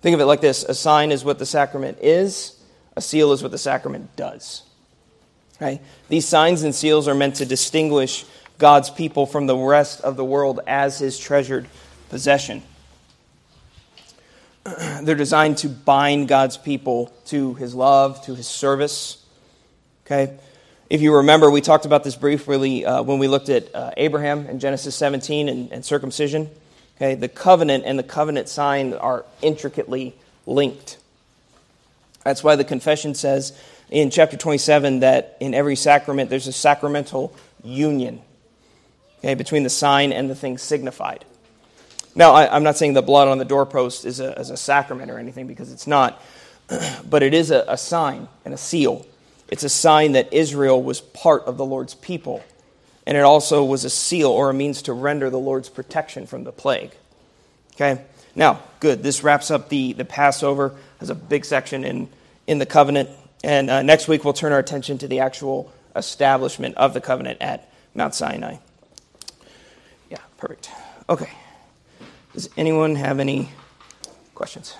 Think 0.02 0.14
of 0.14 0.20
it 0.20 0.26
like 0.26 0.40
this 0.40 0.64
a 0.64 0.74
sign 0.74 1.12
is 1.12 1.24
what 1.24 1.38
the 1.38 1.46
sacrament 1.46 1.98
is, 2.00 2.60
a 2.96 3.00
seal 3.00 3.32
is 3.32 3.42
what 3.42 3.52
the 3.52 3.58
sacrament 3.58 4.14
does. 4.16 4.62
Okay? 5.56 5.80
These 6.08 6.26
signs 6.26 6.62
and 6.62 6.74
seals 6.74 7.08
are 7.08 7.14
meant 7.14 7.36
to 7.36 7.46
distinguish 7.46 8.24
God's 8.58 8.90
people 8.90 9.26
from 9.26 9.46
the 9.46 9.56
rest 9.56 10.00
of 10.00 10.16
the 10.16 10.24
world 10.24 10.60
as 10.66 10.98
his 10.98 11.18
treasured 11.18 11.66
possession. 12.08 12.62
They're 15.02 15.14
designed 15.14 15.58
to 15.58 15.68
bind 15.68 16.28
God's 16.28 16.56
people 16.56 17.12
to 17.26 17.54
his 17.54 17.74
love, 17.74 18.24
to 18.24 18.34
his 18.34 18.46
service. 18.46 19.22
Okay? 20.06 20.36
If 20.88 21.02
you 21.02 21.16
remember, 21.16 21.50
we 21.50 21.60
talked 21.60 21.84
about 21.84 22.04
this 22.04 22.16
briefly 22.16 22.86
uh, 22.86 23.02
when 23.02 23.18
we 23.18 23.28
looked 23.28 23.48
at 23.48 23.74
uh, 23.74 23.90
Abraham 23.96 24.46
in 24.46 24.58
Genesis 24.58 24.94
17 24.94 25.48
and, 25.48 25.72
and 25.72 25.84
circumcision. 25.84 26.48
Okay? 26.96 27.14
The 27.14 27.28
covenant 27.28 27.84
and 27.86 27.98
the 27.98 28.04
covenant 28.04 28.48
sign 28.48 28.94
are 28.94 29.24
intricately 29.42 30.14
linked. 30.46 30.98
That's 32.24 32.42
why 32.42 32.56
the 32.56 32.64
confession 32.64 33.14
says 33.14 33.56
in 33.90 34.10
chapter 34.10 34.36
27 34.36 35.00
that 35.00 35.36
in 35.40 35.54
every 35.54 35.76
sacrament 35.76 36.30
there's 36.30 36.48
a 36.48 36.52
sacramental 36.52 37.36
union 37.62 38.20
okay, 39.18 39.34
between 39.34 39.62
the 39.62 39.70
sign 39.70 40.12
and 40.12 40.30
the 40.30 40.34
thing 40.34 40.58
signified. 40.58 41.24
Now, 42.14 42.32
I, 42.32 42.56
am 42.56 42.62
not 42.62 42.78
saying 42.78 42.94
the 42.94 43.02
blood 43.02 43.28
on 43.28 43.38
the 43.38 43.44
doorpost 43.44 44.06
is 44.06 44.20
a, 44.20 44.32
is 44.40 44.50
a 44.50 44.56
sacrament 44.56 45.10
or 45.10 45.18
anything 45.18 45.46
because 45.46 45.70
it's 45.70 45.86
not, 45.86 46.20
but 47.08 47.22
it 47.22 47.34
is 47.34 47.50
a, 47.50 47.64
a 47.68 47.76
sign 47.76 48.28
and 48.44 48.54
a 48.54 48.56
seal. 48.56 49.06
It's 49.48 49.64
a 49.64 49.68
sign 49.68 50.12
that 50.12 50.32
Israel 50.32 50.82
was 50.82 51.00
part 51.00 51.44
of 51.44 51.58
the 51.58 51.64
Lord's 51.64 51.94
people. 51.94 52.42
And 53.06 53.16
it 53.16 53.20
also 53.20 53.64
was 53.64 53.84
a 53.84 53.90
seal 53.90 54.30
or 54.30 54.50
a 54.50 54.54
means 54.54 54.82
to 54.82 54.92
render 54.92 55.30
the 55.30 55.38
Lord's 55.38 55.68
protection 55.68 56.26
from 56.26 56.44
the 56.44 56.52
plague. 56.52 56.90
Okay? 57.74 58.02
Now, 58.34 58.60
good. 58.80 59.02
This 59.02 59.22
wraps 59.22 59.50
up 59.50 59.68
the, 59.68 59.92
the 59.92 60.04
Passover. 60.04 60.74
There's 60.98 61.10
a 61.10 61.14
big 61.14 61.44
section 61.44 61.84
in, 61.84 62.08
in 62.46 62.58
the 62.58 62.66
covenant. 62.66 63.10
And 63.44 63.70
uh, 63.70 63.82
next 63.82 64.08
week, 64.08 64.24
we'll 64.24 64.32
turn 64.32 64.52
our 64.52 64.58
attention 64.58 64.98
to 64.98 65.08
the 65.08 65.20
actual 65.20 65.72
establishment 65.94 66.76
of 66.76 66.94
the 66.94 67.00
covenant 67.00 67.40
at 67.40 67.70
Mount 67.94 68.14
Sinai. 68.14 68.56
Yeah, 70.10 70.18
perfect. 70.38 70.70
Okay. 71.08 71.30
Does 72.32 72.48
anyone 72.56 72.96
have 72.96 73.18
any 73.18 73.50
questions? 74.34 74.76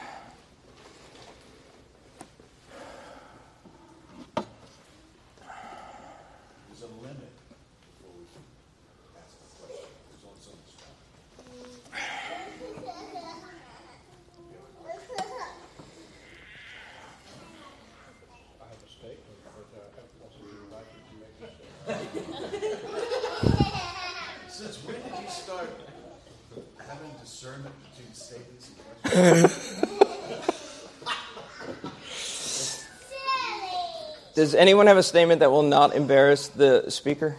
Does 34.35 34.55
anyone 34.55 34.87
have 34.87 34.99
a 34.99 35.03
statement 35.03 35.41
that 35.41 35.51
will 35.51 35.63
not 35.63 35.95
embarrass 35.95 36.49
the 36.49 36.91
speaker? 36.91 37.37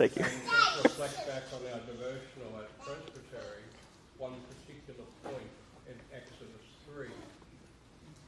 Thank 0.00 0.16
you. 0.16 0.24
reflect 0.82 1.26
back 1.28 1.42
on 1.52 1.60
our 1.74 1.80
devotional 1.84 2.56
at 2.56 2.72
Presbytery, 2.80 3.68
one 4.16 4.32
particular 4.48 5.04
point 5.22 5.52
in 5.86 5.94
Exodus 6.16 6.64
3, 6.88 7.06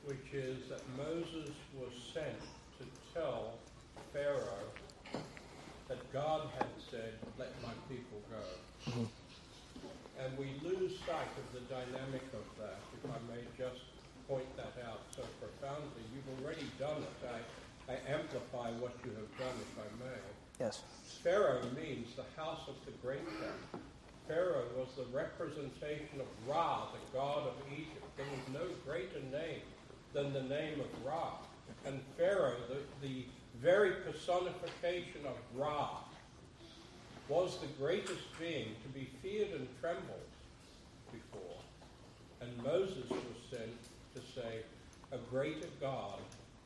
which 0.05 0.35
is 0.35 0.69
that 0.69 0.83
Moses 0.99 1.49
was 1.81 1.93
sent 2.13 2.37
to 2.77 2.85
tell 3.15 3.55
Pharaoh 4.13 4.69
that 5.89 6.13
God 6.13 6.49
had 6.59 6.69
said, 6.91 7.15
let 7.39 7.49
my 7.63 7.73
people 7.89 8.21
go. 8.29 8.91
Mm-hmm. 8.91 9.09
And 10.21 10.37
we 10.37 10.53
lose 10.61 11.01
sight 11.09 11.33
of 11.41 11.47
the 11.57 11.65
dynamic 11.73 12.23
of 12.37 12.45
that, 12.61 12.81
if 12.93 13.09
I 13.09 13.17
may 13.33 13.41
just 13.57 13.81
point 14.29 14.49
that 14.57 14.77
out 14.87 15.01
so 15.17 15.23
profoundly. 15.41 16.05
You've 16.13 16.45
already 16.45 16.69
done 16.79 17.01
it. 17.01 17.17
I, 17.25 17.93
I 17.93 17.97
amplify 18.13 18.71
what 18.77 18.93
you 19.05 19.11
have 19.17 19.33
done, 19.41 19.57
if 19.57 19.73
I 19.81 19.89
may. 20.05 20.21
Yes. 20.61 20.83
Pharaoh 21.23 21.63
means 21.75 22.15
the 22.15 22.41
house 22.41 22.61
of 22.69 22.75
the 22.87 22.93
great 23.05 23.27
king. 23.27 23.81
Pharaoh 24.29 24.65
was 24.77 24.89
the 24.97 25.05
representation 25.17 26.21
of 26.21 26.27
Ra, 26.49 26.87
the 26.93 27.19
god 27.19 27.49
of 27.49 27.55
Egypt. 27.73 28.05
There 28.17 28.27
was 28.27 28.61
no 28.61 28.67
greater 28.87 29.21
name 29.31 29.63
than 30.13 30.33
the 30.33 30.43
name 30.43 30.81
of 30.81 30.87
Ra. 31.05 31.33
And 31.85 32.01
Pharaoh, 32.17 32.57
the, 32.69 33.07
the 33.07 33.25
very 33.61 33.93
of 34.85 35.37
Ra, 35.55 35.99
was 37.29 37.59
the 37.61 37.69
greatest 37.79 38.23
being 38.41 38.75
to 38.83 38.89
be 38.89 39.09
feared 39.23 39.51
and 39.51 39.69
trembled 39.81 40.27
before. 41.13 41.61
And 42.41 42.51
Moses 42.65 43.09
was 43.09 43.21
sent 43.49 43.71
to 44.17 44.21
say, 44.35 44.59
A 45.13 45.19
greater 45.31 45.69
God 45.81 46.19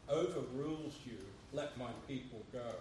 overrules 0.09 0.95
you, 1.05 1.19
let 1.53 1.77
my 1.77 1.91
people 2.09 2.41
go. 2.55 2.77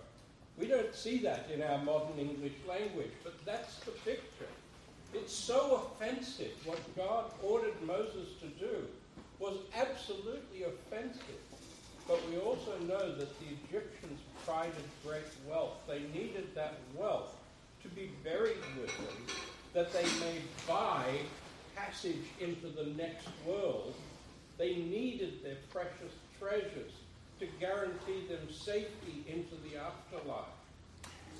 We 0.58 0.68
don't 0.68 0.96
see 0.96 1.18
that 1.20 1.50
in 1.54 1.62
our 1.62 1.80
modern 1.80 2.18
English 2.18 2.56
language, 2.66 3.12
but 3.22 3.34
that's 3.46 3.80
the 3.80 3.92
picture. 3.92 4.54
It's 5.14 5.34
so 5.34 5.92
offensive. 6.00 6.54
What 6.64 6.80
God 6.96 7.26
ordered 7.44 7.82
Moses 7.86 8.30
to 8.40 8.48
do 8.58 8.86
was 9.40 9.58
absolutely 9.76 10.64
offensive. 10.64 11.42
But 12.08 12.22
we 12.30 12.38
also 12.38 12.78
know 12.88 13.16
that 13.16 13.40
the 13.40 13.48
Egyptians 13.68 14.22
prided 14.46 14.74
great 15.06 15.24
wealth. 15.50 15.74
They 15.88 16.02
needed 16.14 16.54
that 16.56 16.76
wealth 16.96 17.36
to 17.84 17.90
be 17.90 18.12
buried 18.24 18.58
with 18.80 18.96
them, 18.98 19.38
that 19.74 19.92
they 19.94 20.04
may 20.04 20.40
buy 20.68 21.04
passage 21.76 22.26
into 22.40 22.68
the 22.68 22.86
next 22.98 23.28
world. 23.46 23.94
They 24.58 24.76
needed 24.76 25.44
their 25.44 25.58
precious 25.72 26.14
treasures 26.40 26.92
to 27.40 27.48
guarantee 27.60 28.28
them 28.30 28.48
safety 28.52 29.26
into 29.28 29.56
the 29.68 29.78
afterlife. 29.78 30.46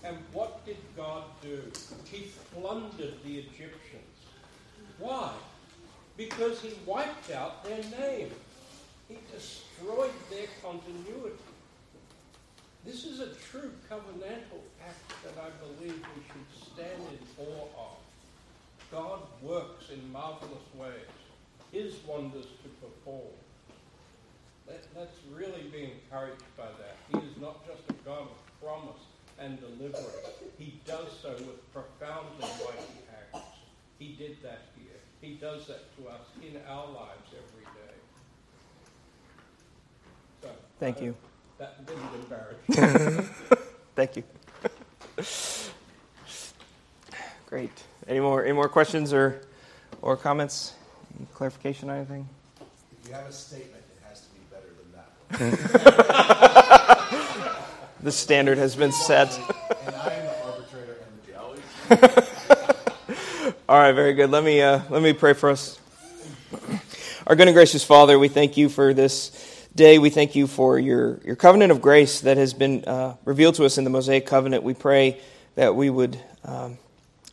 And 0.04 0.18
what 0.34 0.66
did 0.66 0.78
God 0.96 1.24
do? 1.42 1.62
He 2.12 2.28
plundered 2.54 3.16
the 3.24 3.40
Egyptians. 3.40 4.16
Why? 5.00 5.32
Because 6.18 6.62
he 6.62 6.74
wiped 6.86 7.32
out 7.32 7.64
their 7.64 7.84
name. 8.00 8.30
He 9.08 9.18
destroyed 9.34 10.12
their 10.30 10.48
continuity. 10.62 11.34
This 12.86 13.04
is 13.04 13.20
a 13.20 13.34
true 13.50 13.72
covenantal 13.90 14.62
act 14.88 15.12
that 15.24 15.34
I 15.42 15.50
believe 15.66 15.96
we 16.16 16.22
should 16.28 16.74
stand 16.74 17.02
in 17.10 17.46
awe 17.46 17.68
of. 17.78 17.98
God 18.92 19.22
works 19.42 19.90
in 19.92 20.12
marvelous 20.12 20.70
ways, 20.76 20.94
his 21.72 21.96
wonders 22.06 22.46
to 22.46 22.70
perform. 22.80 23.34
Let, 24.68 24.86
us 25.02 25.10
really 25.34 25.64
be 25.72 25.92
encouraged 25.94 26.44
by 26.56 26.66
that. 26.66 26.98
He 27.12 27.28
is 27.28 27.38
not 27.42 27.66
just 27.66 27.82
a 27.90 27.94
God 28.06 28.22
of 28.22 28.62
promise 28.62 29.02
and 29.40 29.60
deliverance, 29.60 30.28
He 30.58 30.80
does 30.86 31.08
so 31.22 31.32
with 31.32 31.74
profoundly 31.74 32.40
mighty 32.40 33.34
acts. 33.34 33.48
He 34.00 34.14
did 34.14 34.42
that 34.44 34.62
here. 34.78 35.00
He 35.22 35.36
does 35.36 35.68
that 35.68 35.96
to 35.98 36.10
us 36.10 36.22
in 36.42 36.62
our 36.70 36.86
lives 36.86 37.30
every 37.30 37.66
day. 37.66 37.96
So, 40.42 40.50
Thank 40.80 41.02
you. 41.02 41.16
That 41.58 41.86
didn't 41.86 42.04
embarrass. 42.16 42.58
Thank 43.96 44.18
you. 44.18 44.24
Great. 47.48 47.72
Any 48.08 48.20
more 48.20 48.44
any 48.44 48.52
more 48.54 48.68
questions 48.68 49.14
or 49.14 49.42
or 50.02 50.18
comments? 50.18 50.74
Any 51.18 51.28
clarification 51.34 51.90
on 51.90 51.96
anything? 51.98 52.28
If 53.02 53.08
you 53.08 53.14
have 53.14 53.28
a 53.28 53.32
statement, 53.32 53.84
it 53.96 54.02
has 54.08 54.20
to 54.22 54.28
be 54.34 54.42
better 54.52 54.68
than 54.78 54.92
that 54.92 55.08
one. 55.50 55.56
The 58.02 58.12
standard 58.12 58.58
has 58.60 58.76
been 58.76 58.92
set. 58.92 59.36
And 59.84 59.96
I 59.96 60.14
am 60.14 60.26
the 60.26 60.44
arbitrator 60.46 60.98
and 61.02 61.20
the 61.90 61.98
judge. 61.98 62.26
All 63.68 63.80
right, 63.80 63.94
very 63.94 64.14
good. 64.14 64.30
Let 64.30 64.44
me 64.44 64.62
uh, 64.62 64.82
let 64.92 65.02
me 65.02 65.12
pray 65.14 65.34
for 65.34 65.50
us. 65.50 65.80
Our 67.26 67.36
good 67.36 67.48
and 67.48 67.56
gracious 67.56 67.84
Father, 67.84 68.20
we 68.20 68.28
thank 68.28 68.58
you 68.58 68.70
for 68.70 68.94
this 68.94 69.32
day. 69.76 70.00
We 70.00 70.10
thank 70.10 70.36
you 70.36 70.48
for 70.48 70.80
your 70.80 71.20
your 71.26 71.36
covenant 71.36 71.72
of 71.72 71.82
grace 71.82 72.22
that 72.22 72.38
has 72.38 72.54
been 72.54 72.86
uh, 72.86 73.16
revealed 73.26 73.56
to 73.56 73.66
us 73.66 73.78
in 73.78 73.84
the 73.84 73.90
Mosaic 73.90 74.26
covenant. 74.26 74.64
We 74.64 74.74
pray 74.74 75.20
that 75.56 75.76
we 75.76 75.90
would 75.90 76.18
um, 76.46 76.78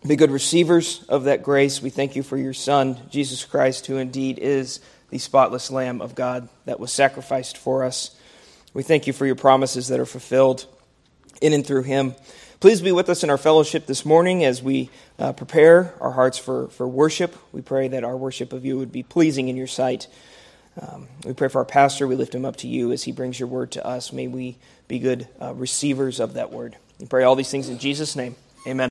be 0.05 0.17
good 0.17 0.33
receivers 0.33 1.05
of 1.09 1.25
that 1.25 1.45
grace. 1.45 1.81
We 1.81 1.91
thank 1.91 2.17
you 2.17 2.25
for 2.25 2.37
your 2.37 2.53
Son, 2.53 2.99
Jesus 3.11 3.45
Christ, 3.45 3.87
who 3.87 3.97
indeed 3.97 4.41
is 4.41 4.81
the 5.11 5.19
spotless 5.19 5.71
Lamb 5.71 6.01
of 6.01 6.17
God 6.17 6.49
that 6.65 6.81
was 6.81 6.91
sacrificed 6.93 7.59
for 7.59 7.85
us. 7.85 8.11
We 8.75 8.83
thank 8.83 9.07
you 9.07 9.13
for 9.13 9.25
your 9.25 9.37
promises 9.37 9.89
that 9.89 10.01
are 10.01 10.07
fulfilled 10.07 10.67
in 11.41 11.53
and 11.53 11.65
through 11.65 11.83
him. 11.85 12.17
Please 12.59 12.81
be 12.81 12.93
with 12.93 13.09
us 13.09 13.23
in 13.23 13.31
our 13.31 13.39
fellowship 13.39 13.87
this 13.87 14.05
morning 14.05 14.45
as 14.45 14.63
we 14.63 14.91
uh, 15.19 15.33
prepare 15.33 15.95
our 16.01 16.13
hearts 16.13 16.39
for, 16.39 16.69
for 16.69 16.89
worship. 16.89 17.37
We 17.53 17.61
pray 17.61 17.89
that 17.89 18.03
our 18.03 18.17
worship 18.17 18.53
of 18.53 18.65
you 18.65 18.79
would 18.79 18.93
be 18.93 19.03
pleasing 19.03 19.49
in 19.49 19.57
your 19.57 19.67
sight. 19.67 20.09
Um, 20.81 21.09
we 21.25 21.33
pray 21.35 21.49
for 21.49 21.59
our 21.59 21.65
pastor. 21.65 22.07
We 22.09 22.17
lift 22.17 22.35
him 22.35 22.45
up 22.45 22.57
to 22.57 22.69
you 22.69 22.93
as 22.93 23.05
he 23.05 23.13
brings 23.13 23.39
your 23.39 23.49
word 23.49 23.73
to 23.73 23.87
us. 23.87 24.13
May 24.13 24.29
we 24.29 24.57
be 24.89 24.99
good 24.99 25.29
uh, 25.41 25.55
receivers 25.55 26.21
of 26.21 26.35
that 26.35 26.51
word. 26.53 26.77
We 26.99 27.07
pray 27.07 27.25
all 27.25 27.37
these 27.37 27.51
things 27.51 27.69
in 27.69 27.79
Jesus' 27.79 28.17
name. 28.17 28.37
Amen. 28.67 28.81